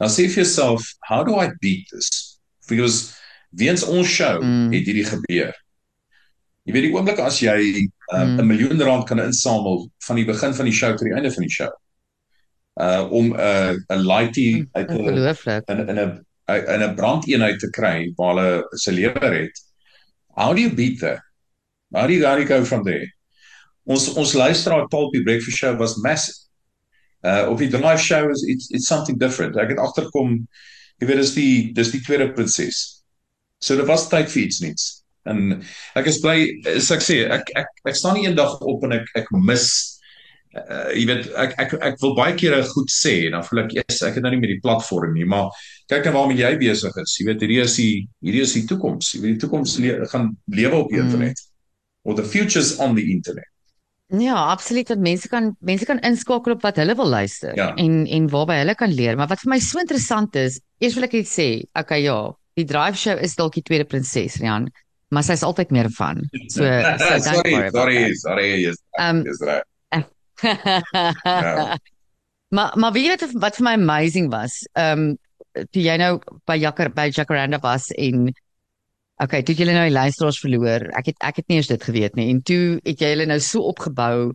[0.00, 2.40] Nou sê vir jouself, how do I beat this?
[2.68, 3.12] Because
[3.50, 4.72] weens ons show mm.
[4.72, 5.52] het hierdie gebeur.
[6.68, 8.48] Jy weet die oomblik as jy uh, 'n mm.
[8.48, 11.54] miljoen rand kan insamel van die begin van die show tot die einde van die
[11.54, 11.70] show.
[12.80, 14.98] Uh om 'n uh, 'n lightie mm, uit 'n
[15.68, 16.12] in 'n
[16.50, 19.56] 'n 'n brandeenheid te kry waar hulle se lewer het.
[20.36, 21.20] How do you beat that?
[21.92, 23.08] How do you go from there?
[23.90, 26.38] ons ons luisteraar Paulpie Breakfast Show was massive.
[27.20, 29.56] Uh op die drive show is it's it's something different.
[29.56, 30.38] Ek het agterkom
[31.00, 33.02] jy weet dis die dis die tweede proses.
[33.60, 34.86] So dit was tyd vir iets nuuts.
[35.28, 35.60] En
[35.98, 36.36] ek is bly
[36.76, 39.66] as ek sê ek ek ek staan nie eendag op en ek ek mis
[40.56, 43.76] uh, jy weet ek ek ek wil baie kere goed sê en dan voel ek
[43.80, 45.52] yes, ek het nou nie met die platform nie, maar
[45.92, 47.14] kyk net waarmee jy besig is.
[47.20, 47.94] Jy weet hierdie is die
[48.24, 49.14] hierdie is die toekoms.
[49.14, 51.36] Jy weet die toekoms le gaan lewe op internet.
[51.36, 51.46] Mm.
[52.08, 53.44] Or the future's on the internet.
[54.10, 57.74] Ja, absoluut dat mense kan mense kan inskakel op wat hulle wil luister Ja.
[57.78, 59.16] en en waarby hulle kan leer.
[59.16, 61.48] Maar wat vir my so interessant is, eers wil ek net sê,
[61.78, 64.66] okay ja, die drive show is dalk die tweede prinses, Rian,
[65.10, 66.22] maar sy's altyd meer van.
[66.48, 66.66] So,
[67.02, 68.78] so sorry, sorry, sorry, yes.
[68.98, 69.66] Um, Is reg.
[70.40, 71.76] Ja.
[72.48, 74.62] maar maar weet jy wat wat vir my amazing was?
[74.72, 75.18] Ehm um,
[75.74, 76.14] toe jy nou
[76.46, 78.30] by Jacar by Jacaranda was en
[79.20, 80.86] okay, toe het julle nou die luisteraars verloor.
[80.96, 82.30] Ek het ek het nie eens dit geweet nie.
[82.32, 84.30] En toe het jy hulle nou so opgebou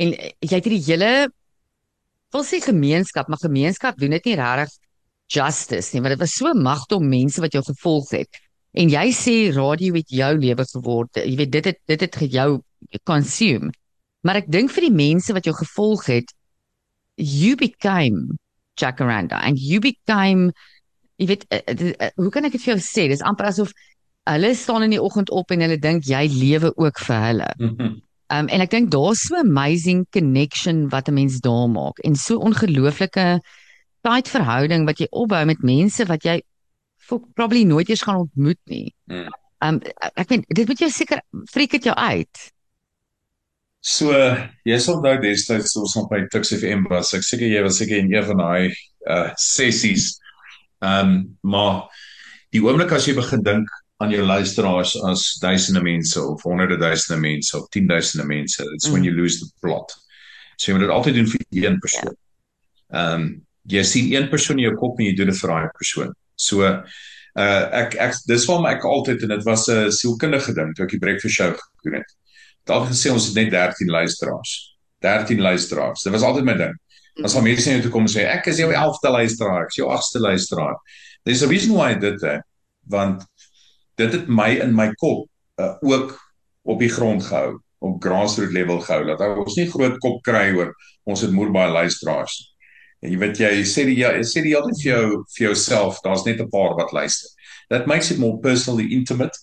[0.00, 1.10] en jy het hierdie hele
[2.30, 4.76] wil sê gemeenskap, maar gemeenskap doen dit nie regtig
[5.30, 8.40] justice nie, want dit was so magtig mense wat jou gevolg het.
[8.72, 11.22] En jy sê radio het jou lewe geword.
[11.24, 12.50] Jy weet dit het dit het jou
[13.04, 13.72] consume.
[14.22, 16.34] Maar ek dink vir die mense wat jou gevolg het,
[17.16, 18.36] you became
[18.80, 20.52] Jacaranda and you became
[21.20, 23.08] jy weet uh, uh, hoe kan ek dit vir jou sê?
[23.10, 23.72] Dis amper asof
[24.30, 27.48] hulle staan in die oggend op en hulle dink jy lewe ook vir hulle.
[28.30, 32.38] Um en ek dink daar's so amazing connection wat 'n mens daar maak en so
[32.38, 33.40] ongelooflike
[34.06, 36.40] tydverhouding wat jy opbou met mense wat jy
[37.18, 38.94] probably nooit eers gaan ontmoet nie.
[39.10, 39.28] Mm.
[39.60, 39.82] Um
[40.14, 42.46] ek weet dit moet jou seker freak dit jou uit.
[43.80, 44.12] So,
[44.68, 47.14] jy sal onthou destyds ons nog by Tux FM was.
[47.16, 48.74] Ek seker jy was seker in een van daai
[49.08, 50.12] uh sessies.
[50.84, 51.88] Ehm um, maar
[52.54, 53.68] die oomblik as jy begin dink
[54.00, 58.92] aan jou luisteraars as duisende mense of honderde duisende mense of tienduisende mense, it's mm.
[58.92, 59.92] when you lose the plot.
[60.56, 62.16] So jy moet dit altyd doen vir een persoon.
[62.92, 63.30] Ehm um,
[63.70, 66.14] jy sien een persoon in jou kop en jy doen dit vir daai persoon.
[66.40, 70.84] So uh ek ek dis waarom ek altyd en dit was 'n sielkundige ding toe
[70.84, 72.10] ek die breakfast show gedoen het.
[72.64, 74.76] Het altyd gesê ons het net 13 luisteraars.
[75.00, 76.02] 13 luisteraars.
[76.02, 76.74] Dit was altyd my ding.
[77.24, 79.76] As al mense net toe kom en sê ek is jou 11de luisteraar, ek is
[79.76, 80.76] jou 8ste luisteraar.
[81.24, 82.44] There's a reason why I did that
[82.88, 83.24] want
[83.96, 85.28] dit het my in my kop
[85.60, 86.16] uh, ook
[86.62, 90.72] op die grond gehou, op grassroots level gehou dat ons nie groot kop kry oor
[91.04, 92.49] ons het moer baie luisteraars.
[93.00, 95.04] Jy weet jy sê die jy sê die altyd vir jou
[95.36, 97.30] vir jouself, daar's net 'n paar wat luister.
[97.70, 99.36] That makes it more personally intimate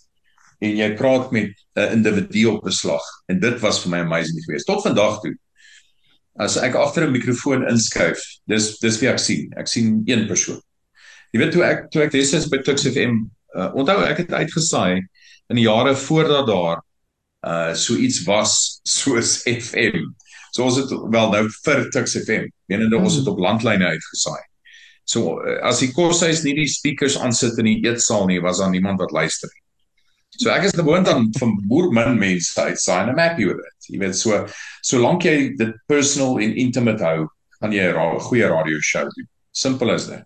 [0.61, 3.03] en jy praat met 'n uh, individu op beslag.
[3.27, 4.65] En dit was vir my amazing geweest.
[4.65, 5.35] Tot vandag toe
[6.37, 9.53] as ek agter 'n mikrofoon inskuif dis dis wie ek sien.
[9.57, 10.61] Ek sien een persoon.
[11.33, 15.01] Jy weet toe ek toe ek destyds by Tux FM uh, onthou ek het uitgesaai
[15.49, 16.83] in die jare voordat daar
[17.47, 20.13] uh so iets was soos FM
[20.57, 24.41] so ons het wel nou vir Tux FM menende ons het op landlyne uitgesaai
[25.05, 28.73] so uh, as die koshuis nie die speakers aansit in die eetsaal nie was daar
[28.73, 29.63] niemand wat luister nie
[30.37, 33.87] So ek is gewoond aan van boer min mense uitsaai en I'm happy with it.
[33.89, 34.43] Jy weet so
[34.85, 37.29] solank jy dit personal en intimate hou,
[37.61, 39.29] gaan jy 'n ra goeie radio show doen.
[39.51, 40.21] Simpel as dit.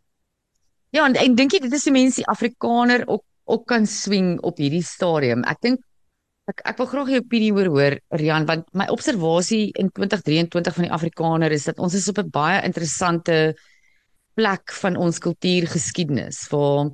[0.91, 4.57] Ja, en ek dink dit is die mense die Afrikaner ook ook kan swing op
[4.57, 5.43] hierdie stadium.
[5.43, 5.79] Ek dink
[6.49, 10.87] ek ek wil graag jou opinie oor hoor Rian want my observasie in 2023 van
[10.87, 13.55] die Afrikaner is dat ons is op 'n baie interessante
[14.35, 16.89] plek van ons kultuurgeskiedenis waar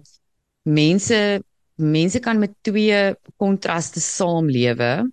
[0.64, 1.42] mense
[1.78, 5.06] mense kan met twee kontraste saamlewe.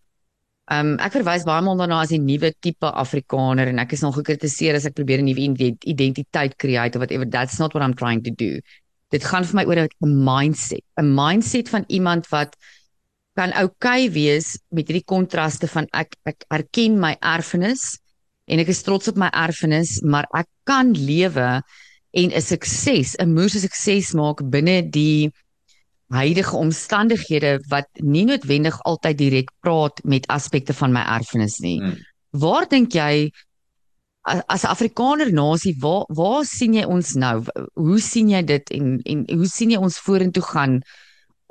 [0.73, 4.17] Um ek verwys baie maal daarna as die nuwe tipe Afrikaner en ek is nog
[4.17, 8.23] gekritiseer as ek probeer 'n nuwe identiteit create of whatever that's not what I'm trying
[8.25, 8.61] to do.
[9.11, 12.57] Dit gaan vir my oor 'n mindset, 'n mindset van iemand wat
[13.35, 17.99] kan oukei okay wees met hierdie kontraste van ek ek erken my erfenis
[18.47, 21.63] en ek is trots op my erfenis, maar ek kan lewe
[22.15, 25.33] en 'n sukses, 'n moeë sukses maak binne die
[26.13, 31.81] huidige omstandighede wat nie noodwendig altyd direk praat met aspekte van my erfenis nie.
[31.81, 31.97] Hmm.
[32.31, 33.31] Waar dink jy
[34.25, 37.45] as 'n Afrikaner nasie waar waar sien jy ons nou?
[37.75, 40.83] Hoe sien jy dit en en hoe sien jy ons vorentoe gaan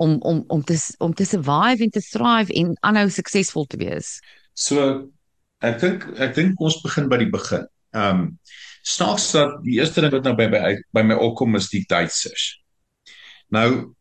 [0.04, 4.18] om om om te om te survive en te thrive en aanhou suksesvol te wees?
[4.52, 5.08] So
[5.64, 7.66] ek dink ek dink ons begin by die begin.
[7.96, 8.30] Ehm um,
[8.84, 12.50] snaaks dat die eerste ding wat nou by by by my opkom is die Duitsers.
[13.54, 13.94] Nou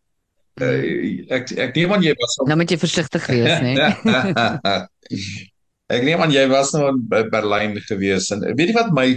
[0.61, 3.87] Uh, ek ek neem aan jy was Nou moet jy versigtig wees, né?
[5.89, 9.07] ek neem aan jy was nou in Berlyn gewees en weet jy wat my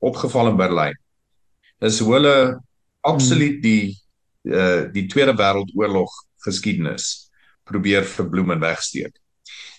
[0.00, 0.96] opgeval in Berlyn?
[1.84, 2.36] Is hoe hulle
[3.04, 3.92] absoluut die
[4.48, 6.16] uh die Tweede Wêreldoorlog
[6.46, 7.26] geskiedenis
[7.66, 9.14] probeer verbloem en wegsteek.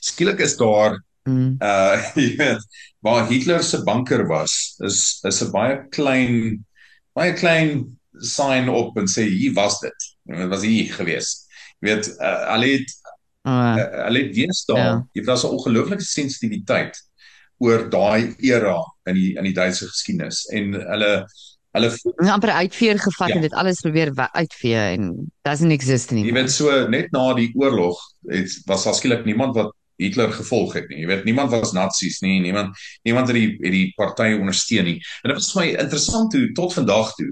[0.04, 1.58] Skielik is daar mm.
[1.64, 2.66] uh jy weet
[3.06, 6.66] waar Hitler se bunker was, is is 'n baie klein
[7.16, 10.08] baie klein sign op en sê hier was dit.
[10.28, 11.48] Dit was hier gewees.
[11.80, 12.96] Jy weet, uh, hulle het
[13.48, 14.78] uh, hulle het weer staan.
[14.78, 15.04] Yeah.
[15.14, 16.98] Jy weet daar's 'n ongelooflike sensitiwiteit
[17.58, 18.78] oor daai era
[19.10, 21.14] in die in die Duitse geskiedenis en hulle
[21.78, 23.36] hulle Nou, amper uitveer gevat Ja.
[23.36, 26.42] en dit alles probeer uitvee en doesn't exist Jy anymore.
[26.42, 27.98] weet so net na die oorlog
[28.30, 31.00] het was daar skielik niemand wat Hitler gevolg het nie.
[31.02, 35.00] Jy weet niemand was nasies nie, niemand niemand het die het die party ondersteun nie.
[35.24, 37.32] En dit was vir my interessant toe tot vandag toe.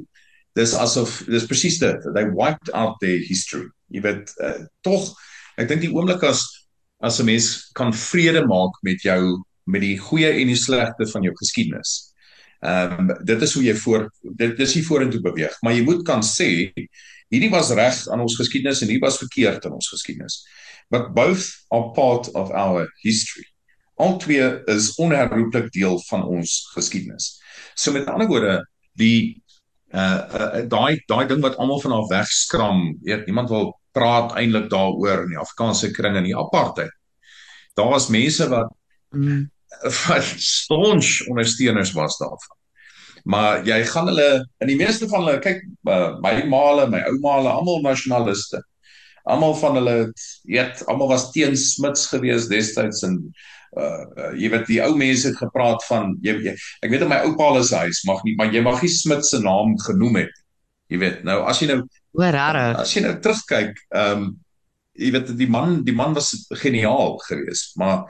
[0.56, 2.02] Dis asof dis presies dit.
[2.16, 3.68] They wiped out their history.
[3.92, 5.12] Jy weet uh, tog
[5.58, 6.42] ek dink die oomblik as
[7.04, 11.22] as 'n mens kan vrede maak met jou met die goeie en die slegte van
[11.24, 12.14] jou geskiedenis.
[12.64, 16.04] Ehm um, dit is hoe jy voor dit dis hier vorentoe beweeg, maar jy moet
[16.08, 16.72] kan sê
[17.34, 20.44] hierdie was reg aan ons geskiedenis en hierdie was verkeerd aan ons geskiedenis.
[20.90, 23.46] But both are part of our history.
[23.98, 27.36] Al twee is onherroepelik deel van ons geskiedenis.
[27.76, 28.60] So met ander woorde,
[29.00, 29.42] die
[29.94, 34.70] uh, uh daai daai ding wat almal van haar wegskram, weet niemand wil praat eintlik
[34.70, 36.92] daaroor in die Afrikaanse kringe nie apartheid.
[37.76, 38.72] Daar was mense wat
[39.16, 39.52] Mm.
[40.08, 42.56] Wat staunch ondersteuners was daarvan.
[43.26, 44.30] Maar jy gaan hulle
[44.62, 48.62] in die meeste van hulle kyk uh, my maale, my oumaale, almal nasionaliste.
[49.26, 49.96] Almal van hulle
[50.46, 53.18] weet, almal was teen Smits gewees destyds en
[53.76, 56.54] uh, uh jy weet die ou mense het gepraat van jy, jy
[56.86, 59.42] ek weet in my oupa se huis mag nie maar jy mag nie Smits se
[59.42, 60.42] naam genoem het.
[60.94, 61.82] Jy weet, nou as jy nou
[62.16, 62.78] Hoe rarig.
[62.86, 64.34] as jy nou terugkyk, ehm um,
[64.96, 66.30] jy weet die man die man was
[66.62, 68.06] geniaal geweest, maar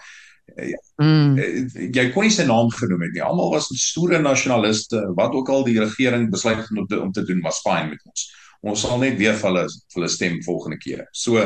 [1.02, 1.38] Mm.
[1.38, 1.48] uh,
[1.92, 3.24] jy kon nie sy naam genoem het nie.
[3.26, 5.02] Almal was stoere nasionaliste.
[5.18, 8.04] Wat ook al die regering besluit het om te, om te doen was fyn met
[8.06, 8.28] ons.
[8.66, 11.06] Ons sal net weer vir hulle vir hulle stem volgende keer.
[11.14, 11.42] So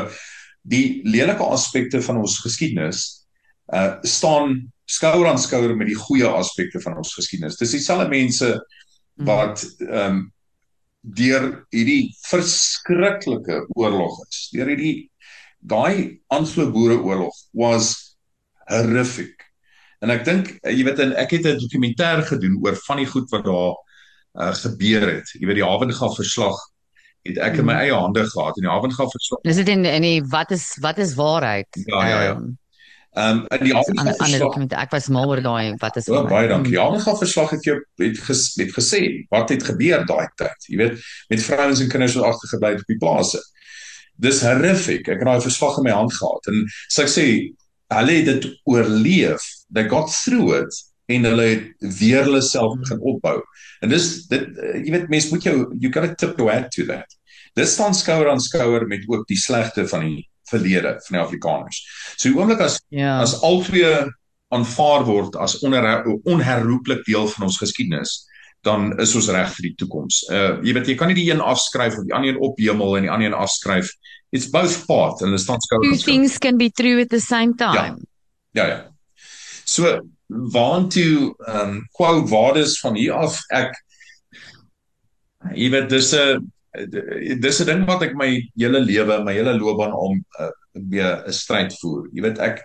[0.62, 3.06] die lelike aspekte van ons geskiedenis
[3.72, 4.58] uh staan
[4.90, 7.58] skouer aan skouer met die goeie aspekte van ons geskiedenis.
[7.60, 8.52] Dis dieselfde mense
[9.26, 10.20] wat ehm um,
[11.00, 14.48] deur hierdie verskriklike oorlog is.
[14.52, 15.08] Deur hierdie
[15.60, 18.09] daai Anglo-Boereoorlog was
[18.70, 19.46] horrific.
[20.00, 23.06] En ek dink eh, jy weet en ek het 'n dokumentêr gedoen oor van die
[23.06, 23.74] goed wat daar
[24.40, 25.28] uh, gebeur het.
[25.36, 26.56] Jy weet die Havenga verslag
[27.28, 29.40] het ek in my eie hande gehad en die Havenga verslag.
[29.44, 31.68] Dis dit in in die wat is wat is waarheid?
[31.84, 32.34] Ja, ja, ja.
[32.34, 32.56] Ehm,
[33.10, 34.72] Ehm um, in die ander ander dokument.
[34.72, 36.30] Ek was mal oor daai wat is Ja, waarheid.
[36.30, 36.72] baie dankie.
[36.72, 39.00] Die Havenga verslag het jou het, ges, het gesê
[39.34, 40.68] wat het gebeur daai tyd.
[40.70, 43.40] Jy weet met vrouens en kinders wat agtergebly het op die plase.
[44.14, 45.08] Dis horrific.
[45.08, 47.26] Ek het daai verslag in my hand gehad en so ek sê
[47.90, 49.44] hulle het dit oorleef.
[49.72, 50.76] They got through it
[51.10, 53.40] en hulle het weer hulle self begin opbou.
[53.82, 56.70] En dis dit eh, jy weet mense moet jou you got to tip your hat
[56.76, 57.06] to that.
[57.58, 61.82] Dit staan skouer aan skouer met ook die slegte van die verlede van die Afrikaners.
[62.16, 63.20] So die oomblik as Ja.
[63.22, 64.10] as albei
[64.50, 68.16] aanvaar word as onher, onherroepelik deel van ons geskiedenis,
[68.66, 70.24] dan is ons reg vir die toekoms.
[70.30, 73.06] Uh jy weet jy kan nie die een afskryf of die ander een ophemel en
[73.06, 73.92] die ander een afskryf.
[74.32, 76.04] It's both part staan skouer Two aan skouer.
[76.04, 77.98] things can be true at the same time.
[78.54, 78.78] Ja ja.
[79.64, 83.74] So waantoe ehm um, quo vadis van hier af ek
[85.56, 86.46] jy weet dis 'n
[87.40, 91.32] dis 'n ding wat ek my hele lewe, my hele loopbaan om uh, weer 'n
[91.32, 92.06] stryd voer.
[92.14, 92.62] Jy weet ek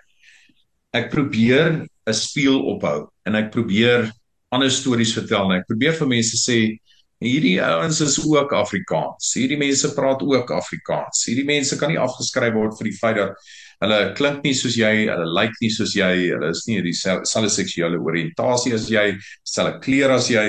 [0.94, 4.12] ek probeer 'n spieël ophou en ek probeer
[4.52, 6.78] ander stories vertel en ek probeer vir mense sê
[7.24, 9.34] hierdie ouens is ook Afrikaans.
[9.38, 11.24] Hierdie mense praat ook Afrikaans.
[11.30, 13.46] Hierdie mense kan nie afgeskryf word vir die feit dat
[13.84, 18.00] hulle klink nie soos jy, hulle lyk nie soos jy, hulle is nie dieselfde seksuele
[18.00, 19.12] oriëntasie as jy,
[19.44, 20.48] dieselfde kleur as jy.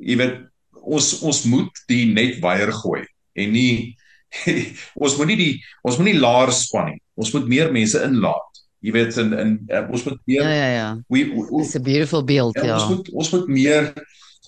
[0.00, 0.36] Jy weet
[0.80, 3.02] ons ons moet die net weier gooi
[3.36, 3.96] en nie
[5.02, 5.52] ons moet nie die
[5.84, 7.00] ons moet nie laer span nie.
[7.20, 8.62] Ons moet meer mense inlaat.
[8.80, 10.86] Jy weet in in uh, ons moet meer Ja ja ja.
[11.08, 12.78] we, we, we, It's a beautiful beeld, ja, ja.
[12.78, 13.92] ons moet ons moet meer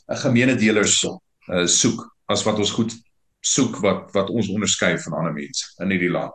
[0.08, 0.96] 'n gemeene delers
[1.52, 2.94] uh, soek as wat ons goed
[3.42, 6.34] soek wat wat ons onderskei van ander mense in hierdie land.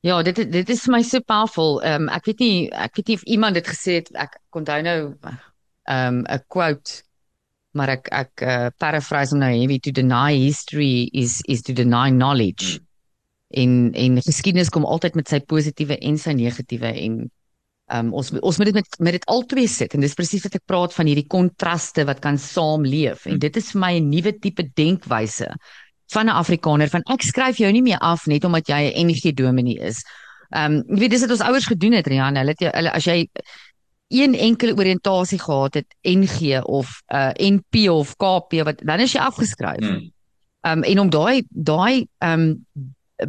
[0.00, 1.80] Ja, dit dit is vir my so powerful.
[1.84, 4.10] Ehm um, ek weet nie ek weet nie of iemand dit gesê het.
[4.16, 7.02] Ek kon onthou nou ehm um, 'n quote
[7.72, 12.10] maar ek ek uh, paraphrase hom nou heavy to deny history is is to deny
[12.10, 12.78] knowledge.
[12.78, 12.86] Hmm.
[13.50, 17.30] En en geskiedenis kom altyd met sy positiewe en sy negatiewe en
[17.92, 20.66] um, ons ons moet dit met met dit albei sit en dis presies wat ek
[20.66, 23.38] praat van hierdie kontraste wat kan saamleef en Hmm.
[23.38, 25.48] dit is vir my 'n nuwe tipe denkwyse
[26.12, 29.34] van 'n Afrikaner van ek skryf jou nie meer af net omdat jy 'n NG
[29.34, 30.04] dominee is.
[30.50, 32.92] Ehm um, jy weet dis wat ons ouers gedoen het Rian, hulle het jou, hulle
[32.92, 33.28] as jy
[34.10, 39.20] een enkele oriëntasie gehad het NG of uh NP of KP wat dan is jy
[39.20, 39.78] afgeskryf.
[39.78, 40.10] Hmm.
[40.66, 42.58] Ehm um, en om daai daai ehm um,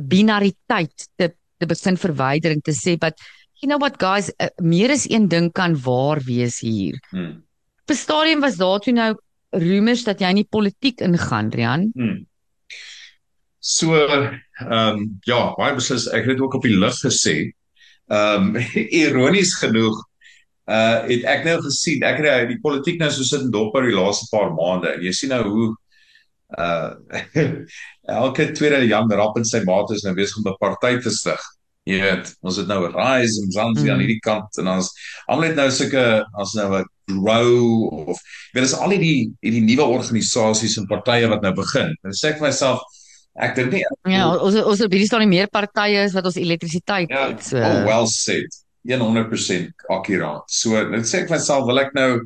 [0.07, 3.22] binariteit te te begin verwyder en te sê wat
[3.62, 6.97] you know what guys uh, meer as een ding kan waar wees hier.
[7.09, 7.43] Hmm.
[7.86, 9.16] Op 'n stadium was daar toe nou
[9.49, 11.91] rumors dat jy in die politiek ingaan, Rian.
[11.93, 12.26] Hmm.
[13.59, 14.39] So ehm
[14.72, 17.51] um, ja, baie beslis ek het dit ook op die lig gesê.
[18.09, 18.64] Ehm um,
[19.03, 19.99] ironies genoeg
[20.66, 23.86] uh het ek nou gesien ek het die politiek nou so sit en dop oor
[23.86, 25.70] die laaste paar maande en jy sien nou hoe
[26.57, 26.91] uh
[28.22, 31.41] elke tweede Jan Rapp en sy maat is nou besig om 'n party te stig.
[31.90, 33.92] Jy weet, ons het nou Rise en Zanzi mm.
[33.94, 34.90] aan hierdie kant en ons
[35.26, 36.04] almal het nou sulke
[36.42, 41.28] as nou 'n Grow of jy weet, dis al hierdie hierdie nuwe organisasies en partye
[41.28, 41.90] wat nou begin.
[42.06, 42.84] En sê ek vir myself
[43.36, 46.38] ek dink nie Ja, ons ons op hierdie staan nie meer partye is wat ons
[46.38, 47.44] elektrisiteit ja, het.
[47.44, 48.50] So oh, well said.
[48.88, 50.46] 100% akkuraat.
[50.50, 52.22] So net sê ek vir myself wil ek nou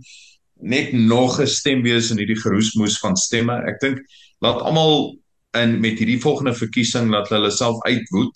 [0.61, 3.55] net nog 'n stem wees in hierdie geroesmoes van stemme.
[3.67, 3.99] Ek dink
[4.41, 5.15] laat almal
[5.55, 8.35] in met hierdie volgende verkiesing laat hulle self uitwoed.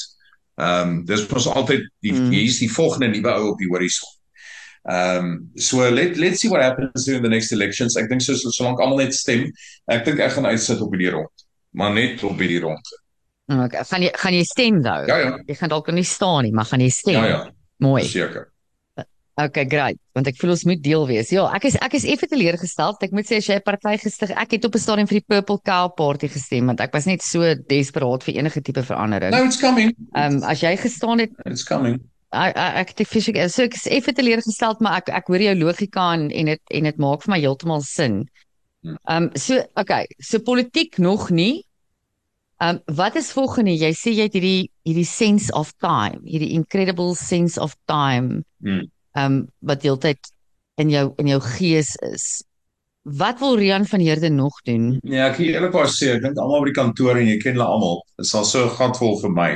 [0.59, 2.31] Ehm um, dis mos altyd die mm.
[2.33, 4.09] hier is die volgende nuwe ou op die horison.
[4.89, 7.95] Ehm um, so let let's see what happens in the next elections.
[7.99, 9.47] Ek dink so solank almal net stem,
[9.87, 11.45] ek dink ek gaan uitsit op hierdie rond.
[11.79, 12.91] Maar net op hierdie rond.
[13.49, 14.99] Okay, gaan jy gaan jy stem nou?
[15.07, 15.31] Ja ja.
[15.47, 17.21] Jy gaan dalk nie staan nie, maar gaan jy stem?
[17.21, 17.41] Ja ja.
[17.79, 18.03] Mooi.
[18.03, 18.49] Seker.
[19.39, 19.95] Okay, great.
[20.17, 21.29] Want ek voel ons moet deel wees.
[21.31, 22.95] Ja, ek is ek is effe teleurgestel.
[23.05, 25.27] Ek moet sê as jy 'n party gestig, ek het op 'n stadium vir die
[25.31, 29.31] Purple Cow party gestem want ek was net so desperaat vir enige tipe verandering.
[29.31, 29.95] No, it's coming.
[30.15, 32.01] Ehm um, as jy gestaan het, it's coming.
[32.31, 36.13] Ek ek ek fisiek so ek is effe teleurgestel, maar ek ek hoor jou logika
[36.13, 38.27] en en dit en dit maak vir my heeltemal sin.
[38.83, 38.97] Hmm.
[39.07, 41.63] Ehm um, so okay, so politiek nog nie.
[42.59, 43.71] Ehm um, wat is volgende?
[43.71, 48.43] Jy sê jy het hierdie hierdie sense of time, hierdie incredible sense of time.
[48.59, 50.31] Hmm ehm um, wat deeltyd
[50.79, 52.27] in jou in jou gees is.
[53.03, 54.99] Wat wil Rian van Heerde nog doen?
[55.01, 58.01] Nee, ek eerlikwaar sê, ek dink almal by die kantoor en jy ken hulle almal,
[58.21, 59.49] is al so gatvol vir my.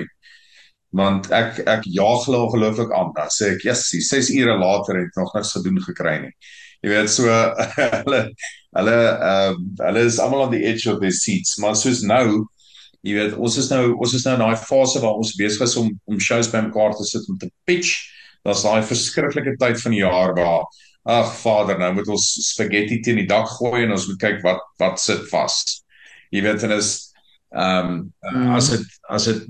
[0.97, 3.11] Want ek ek jaag hulle ongelooflik aan.
[3.17, 6.33] Dan sê ek, "Yes, 6 ure later het nog niks gedoen gekry nie."
[6.83, 7.27] Jy weet so
[8.05, 8.23] hulle
[8.75, 12.47] hulle ehm uh, hulle is almal on the edge of their seats, maar soos nou
[13.03, 15.75] Jy weet, ons is nou ons is nou in daai fase waar ons besig is
[15.75, 17.97] om om shows bymekaar te sit om te pitch
[18.43, 20.65] daar's daai verskriklike tyd van die jaar waar
[21.03, 24.61] ag vader nou moet ons spaghetti teen die dak gooi en ons moet kyk wat
[24.79, 25.57] wat sit vas.
[26.31, 26.93] Jy weet en is
[27.53, 27.97] ehm um,
[28.33, 28.53] mm.
[28.57, 29.43] as dit as dit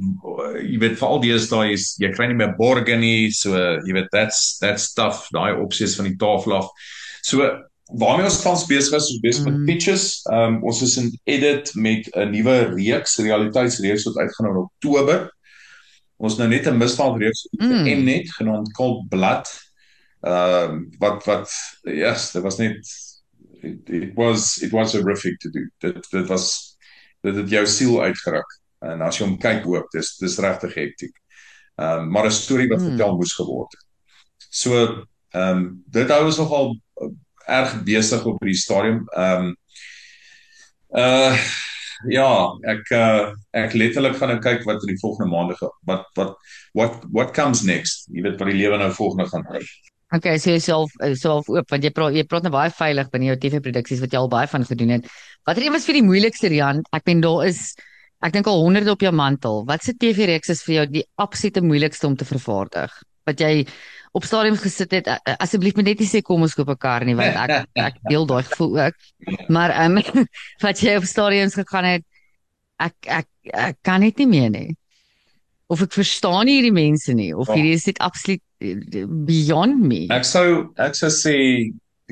[0.60, 4.58] jy weet veral deesdae is jy kry nie meer borge nie so jy weet that's
[4.60, 6.68] that's stuff daai opsies van die tafel af.
[7.24, 7.48] So
[8.02, 9.70] waarmee ons tans besig is, is besig met mm.
[9.70, 10.08] pitches.
[10.32, 15.30] Ehm um, ons is in edit met 'n nuwe reeks, realiteitsreeks wat uitgaan in Oktober
[16.24, 17.88] ons nou net 'n misval reeks mm.
[17.92, 19.50] en net genaamd Cold Blood.
[20.24, 21.52] Ehm uh, wat wat
[21.84, 22.80] yes, dit was net
[23.62, 25.68] it, it was it was horrific to do.
[25.78, 26.78] Dit dit was
[27.22, 28.60] dit het jou siel uitgeruk.
[28.80, 31.16] En as jy hom kyk hoop, dis dis regtig hektiek.
[31.76, 32.88] Ehm um, maar 'n storie wat mm.
[32.88, 33.86] vertel moes geword het.
[34.50, 34.80] So
[35.32, 37.12] ehm um, dit hou ons nogal uh,
[37.46, 39.04] erg besig op hierdie stadium.
[39.12, 39.56] Ehm um,
[40.96, 41.38] uh
[42.12, 42.28] ja,
[42.70, 45.58] ek uh, ek letterlik gaan nou kyk wat in die volgende maande
[45.90, 46.36] wat wat
[46.78, 48.08] what what comes next.
[48.12, 49.62] Jy weet wat die lewe nou volgende gaan hê.
[50.14, 53.38] Okay, so self self oop want jy praat jy praat nou baie veilig binne jou
[53.46, 55.08] TV produksies wat jy al baie van gedoen het.
[55.48, 56.84] Watter een was vir die moeilikste Rian?
[56.94, 57.74] Ek ben daar is
[58.24, 59.64] ek dink al honderde op jou mantel.
[59.68, 62.94] Wat se TV reeks is vir jou die absolute moeilikste om te vervaardig?
[63.28, 63.66] Wat jy
[64.14, 65.08] op stadiums gesit het
[65.42, 68.26] asseblief moet net nie sê kom ons koop 'n kar nie want ek ek deel
[68.30, 68.96] daai gevoel ook.
[69.50, 70.28] Maar ehm um,
[70.66, 72.04] wat jy op stadiums gegaan het
[72.78, 74.76] ek ek ek kan dit nie meer nie.
[75.68, 80.06] Of ek verstaan hierdie mense nie of hierdie is dit absoluut eh, beyond me.
[80.14, 81.36] Ek sou ek sou sê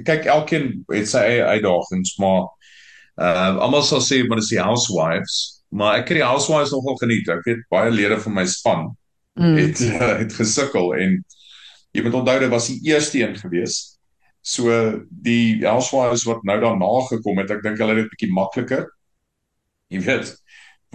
[0.02, 2.50] kyk elkeen het sy eie uitdagings maar
[3.22, 7.30] uh, almal sal sê maar dis die housewives maar ek het die housewives nogal geniet.
[7.30, 8.90] Ek het baie lede van my span
[9.40, 9.58] mm.
[9.58, 11.18] het uh, het gesukkel en
[11.92, 13.80] jy moet onthou dit was die eerste een gewees.
[14.42, 14.72] So
[15.10, 18.88] die Elsewise wat nou daarna gekom het, ek dink hulle het dit bietjie makliker.
[19.92, 20.34] Jy weet,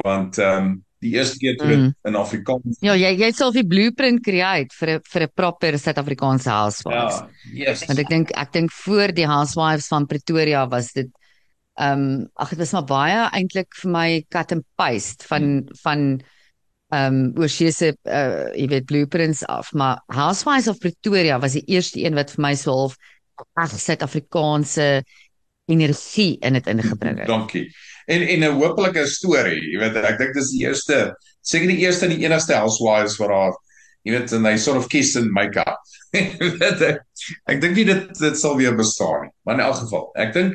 [0.03, 0.74] want ehm um,
[1.05, 1.91] die eerste keer toe mm.
[2.09, 2.78] in Afrikaans.
[2.80, 7.20] Ja, jy jy self die blueprint create vir 'n vir 'n proper Suid-Afrikaanse housewives.
[7.20, 7.84] Ja, yes.
[7.87, 11.12] Want ek dink ek dink voor die housewives van Pretoria was dit
[11.76, 15.76] ehm um, ag dit was maar baie eintlik vir my cut and paste van mm.
[15.84, 16.22] van
[16.95, 22.05] ehm um, oorsese uh jy weet blueprints af maar Housewives of Pretoria was die eerste
[22.05, 22.95] een wat vir my so half
[23.59, 25.03] reg Suid-Afrikaanse
[25.66, 27.26] energie in dit ingebring het.
[27.26, 27.66] Dankie.
[28.07, 32.07] En en 'n hopelike storie, jy weet ek dink dis die eerste seker die eerste
[32.07, 33.55] en die enigste Housewives wat daar
[34.07, 35.78] jy weet en they sort of kiss and make up.
[37.51, 39.32] ek dink nie dit dit sal weer bestaan nie.
[39.43, 40.55] Maar in elk geval, ek dink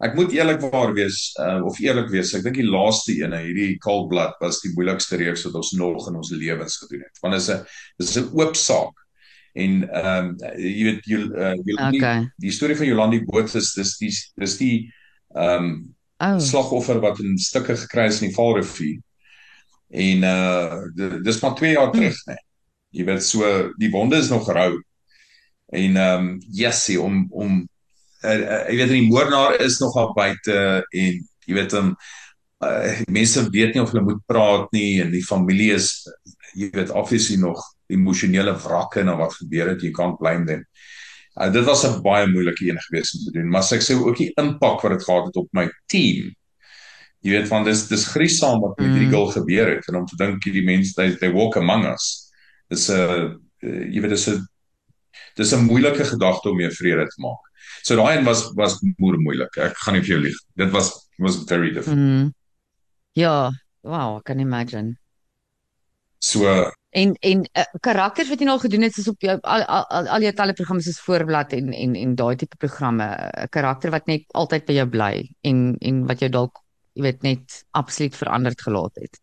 [0.00, 2.32] Ek moet eerlikwaar wees uh, of eerlik wees.
[2.36, 6.08] Ek dink die laaste ene, hierdie Cold Blood, was die moeilikste reeks wat ons nog
[6.08, 7.20] in ons lewens gedoen het.
[7.20, 7.60] Want dit is 'n
[8.00, 8.96] dis 'n oop saak.
[9.52, 12.30] En ehm um, jy weet jy uh, Jolandi okay.
[12.38, 14.76] die storie van Jolandi Boots is dis die dis die
[15.34, 16.38] ehm um, oh.
[16.38, 19.00] slagoffer wat in stukke gekry is in die Vaalrivier.
[19.90, 22.30] En uh dis maar 2 jaar terug, hm.
[22.30, 22.38] né?
[22.90, 24.80] Jy weet so die wonde is nog rou.
[25.66, 27.68] En ehm um, Jessie om om
[28.24, 30.56] uh, uh, jy weet die moordenaar is nog al buite
[30.90, 31.94] en jy weet hom
[32.64, 35.92] uh, mense weet nie of hulle moet praat nie en die familie is
[36.54, 40.64] jy weet obviously nog emosionele wrakke na wat gebeur het you can't blame them.
[41.38, 44.16] Uh, dit was 'n baie moeilike een gewees om te doen, maar ek sê ook
[44.16, 46.34] die impak wat dit gehad het op my team.
[47.20, 48.92] Jy weet van dis dis griesaam wat met mm.
[48.92, 52.30] hierdie girl gebeur het en om te dink hierdie mense they, they walk among us.
[52.68, 52.94] Dis 'n
[53.62, 54.46] uh, jy weet dis 'n
[55.36, 57.49] dis 'n moeilike gedagte om mee vrede te maak.
[57.82, 59.56] So daai een was was moer moeilik.
[59.56, 60.38] Ek gaan nie vir jou lieg.
[60.56, 61.98] Dit was was very difficult.
[61.98, 62.32] Mm.
[63.18, 63.50] Ja,
[63.80, 64.96] wow, I can imagine.
[66.18, 69.62] So en en uh, karakters wat jy nou al gedoen het is op jou al
[69.62, 73.48] al, al, al jou talle programme soos voorblad en en en daai tipe programme 'n
[73.48, 76.58] karakter wat net altyd by jou bly en en wat jou dalk
[76.94, 79.20] jy weet net absoluut veranderd gelaat het.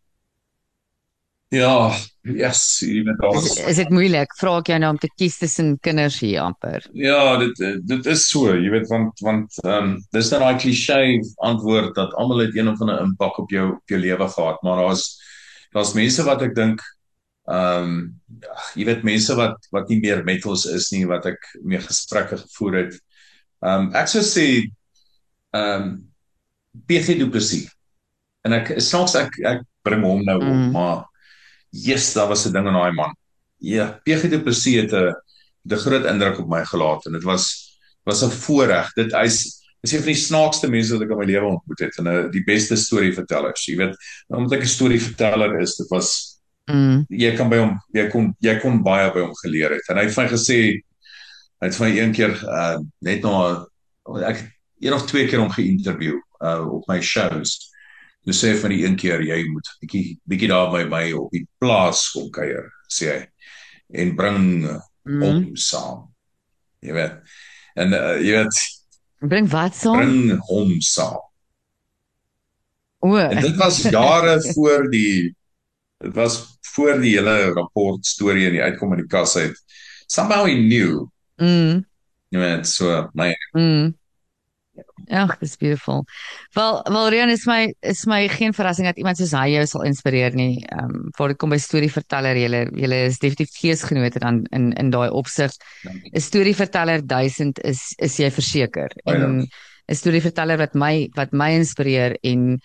[1.49, 2.83] Ja, yes,
[3.17, 4.33] daar is Is dit moeilik?
[4.35, 6.83] Vra ek jou nou om te kies tussen kinders hier amper.
[6.91, 10.99] Ja, dit dit is so, jy weet want want ehm um, dis dan daai klise
[11.47, 14.83] antwoord dat almal het een of ander impak op jou op jou lewe gehad, maar
[14.83, 15.07] daar's
[15.71, 16.83] daar's mense wat ek dink
[17.47, 17.97] ehm um,
[18.43, 21.79] ja, jy weet mense wat wat nie meer met ons is nie wat ek mee
[21.79, 23.03] gesprekke gevoer het.
[23.63, 24.49] Ehm um, ek sou sê
[25.55, 25.91] ehm um,
[26.91, 27.71] PG Du Plessis.
[28.43, 30.49] En ek snaaks ek ek bring hom nou mm.
[30.51, 31.07] op, maar
[31.70, 33.15] Jesus, daar was 'n ding in daai man.
[33.57, 35.13] Ja, PG Du Plessis het 'n
[35.65, 38.93] 'n groot indruk op my gelaat en dit was was 'n voorreg.
[38.93, 41.97] Dit hy's is een van die snaakste mense wat ek in my lewe ontmoet het
[41.97, 43.65] en 'n die beste storievertellers.
[43.65, 43.95] Jy weet,
[44.28, 47.05] omdat ek 'n storieverteller is, dit was mm.
[47.09, 49.89] jy kan by hom jy kon jy kon baie by hom geleer het.
[49.89, 50.59] En hy het vir my gesê
[51.61, 53.65] hy het vir my een keer uh, net na
[54.28, 54.43] ek
[54.80, 57.72] een of twee keer hom geïnterview uh, op my shows.
[58.28, 61.45] Jy sê van die een keer jy moet bietjie bietjie daar by my op die
[61.61, 63.21] plaas kom kuier, sê hy.
[64.03, 65.21] En bring mm.
[65.21, 66.03] hom saam.
[66.84, 67.38] Jy weet.
[67.80, 68.59] En uh, jy weet
[69.32, 70.01] bring wat saam?
[70.01, 71.23] Bring hom saam.
[73.05, 73.15] O.
[73.15, 75.32] En dit was jare voor die
[76.03, 76.41] dit was
[76.73, 79.55] voor die hele rapport storie in die uitkom in die kas uit.
[80.11, 81.07] Somehow he knew.
[81.39, 81.86] Mm.
[82.36, 83.95] Jy weet so my mm.
[85.07, 86.03] Ag, dis beautiful.
[86.53, 89.86] Wel, wel Rian is my is my geen verrassing dat iemand soos hy jou sal
[89.88, 90.65] inspireer nie.
[90.65, 94.91] Ehm um, voor dit kom by storieverteller, jy jy is definitief geesgenote dan in in
[94.91, 95.53] daai opsig.
[95.86, 98.91] 'n Storieverteller 1000 is is jy verseker.
[99.05, 99.47] En
[99.88, 102.59] 'n storieverteller wat my wat my inspireer en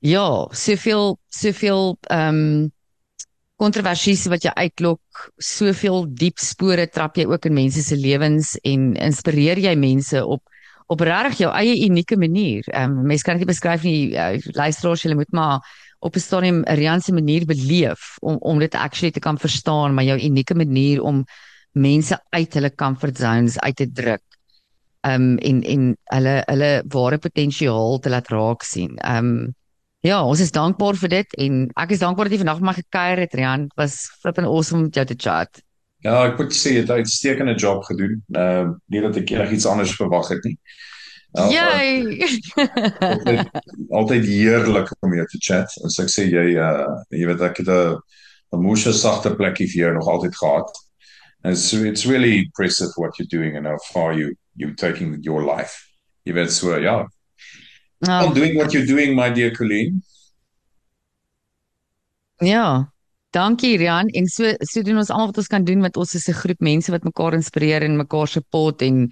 [0.00, 2.70] ja, soveel soveel ehm um,
[3.60, 8.94] kontroversies wat jy uitlok, soveel diep spore trap jy ook in mense se lewens en
[8.96, 10.42] inspireer jy mense op
[10.90, 12.66] op regtig jou eie unieke manier.
[12.72, 15.62] Ehm um, mense kan dit beskryf nie uh, luisteraars jy moet maar
[16.00, 20.04] op 'n stadium 'n Rianse manier beleef om om dit actually te kan verstaan, maar
[20.04, 21.24] jou unieke manier om
[21.72, 24.22] mense uit hulle comfort zones uit te druk.
[25.00, 28.96] Ehm um, en en hulle hulle ware potensiaal te laat raak sien.
[28.96, 29.54] Ehm um,
[30.00, 33.18] ja, ons is dankbaar vir dit en ek is dankbaar dat jy vandag mag gekuier
[33.18, 33.70] het Rian.
[33.76, 35.62] Was flippin awesome om jou te chat.
[36.00, 38.22] Ja, ek moet sê jy het 'n uitstekende job gedoen.
[38.32, 40.56] Ehm uh, nie dat ek enigiets anders verwag het nie.
[41.32, 42.26] Uh, Jy.
[42.98, 43.50] altyd,
[43.88, 45.76] altyd heerlik om jou te chat.
[45.84, 48.00] En so ek sê jy uh jy weet ek het 'n
[48.52, 50.70] 'n moeë sagte plekkie vir jou nog altyd gehad.
[51.42, 55.44] And it's it's really impressive what you're doing and how far you you taking your
[55.44, 55.76] life.
[56.24, 57.06] Jy weet so ja.
[58.08, 60.02] Oh, I'm doing what you're doing my dear Colleen.
[62.38, 62.92] Ja.
[63.30, 66.28] Dankie Rian en so so doen ons almal wat ons kan doen met ons is
[66.28, 69.10] 'n groep mense wat mekaar inspireer en mekaar support en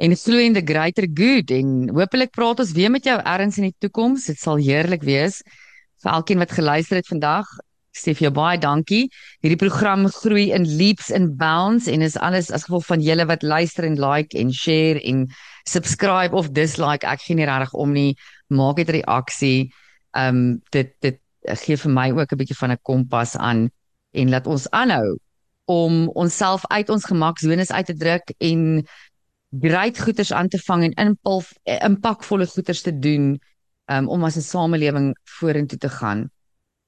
[0.00, 3.70] en glo in the greater good en hopelik praat ons weer met jou erns in
[3.70, 4.26] die toekoms.
[4.26, 5.42] Dit sal heerlik wees
[6.02, 7.46] vir elkeen wat geluister het vandag.
[7.94, 9.08] Sê vir jou baie dankie.
[9.40, 13.42] Hierdie program groei in leaps and bounds en is alles as gevolg van julle wat
[13.42, 15.28] luister en like en share en
[15.64, 17.06] subscribe of dislike.
[17.06, 18.16] Ek gee nie regtig om nie.
[18.50, 19.70] Maak dit reaksie.
[20.16, 23.70] Ehm um, dit dit gee vir my ook 'n bietjie van 'n kompas aan
[24.12, 25.18] en laat ons aanhou
[25.64, 28.86] om onsself uit ons gemaksone uit te druk en
[29.60, 33.40] great goeders aan te vang en impul impakvolle goeders te doen
[33.90, 36.30] um, om as 'n samelewing vorentoe te gaan.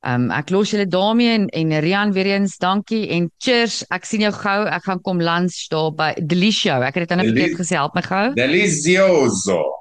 [0.06, 3.84] Um ek los julle daarmee en en Rian weer eens dankie en cheers.
[3.90, 4.66] Ek sien jou gou.
[4.66, 6.80] Ek gaan kom lunch daar by Delicio.
[6.80, 8.34] Ek het dit nou net gesê help my gou.
[8.34, 9.75] Delicioso.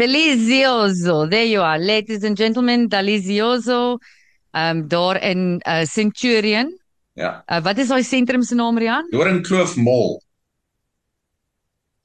[0.00, 1.28] Delicioso.
[1.28, 3.98] There you are, ladies and gentlemen, delicioso.
[4.52, 6.80] Um daar in uh, Centurion.
[7.12, 7.42] Ja.
[7.46, 9.06] Uh, wat is daai sentrum se naam, Rian?
[9.12, 10.20] Doringkloof Mall.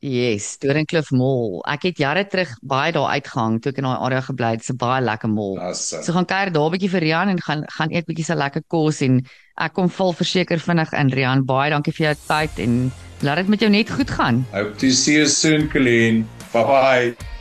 [0.03, 1.61] Yes, Doringkloof Mall.
[1.71, 4.61] Ek het jare terug baie daar uitgehang toe ek in daai area gebly het.
[4.61, 5.55] Dit's 'n baie lekker mall.
[5.57, 6.03] Awesome.
[6.03, 8.63] So gaan kuier daar 'n bietjie vir Rian en gaan gaan eet bietjie se lekker
[8.67, 9.23] kos en
[9.57, 11.45] ek kom vol verseker vinnig in Rian.
[11.45, 12.91] Baie dankie vir jou tyd en
[13.21, 14.45] laat dit met jou net goed gaan.
[14.51, 16.27] Hope to see you soon, Colleen.
[16.51, 17.34] Bye bye.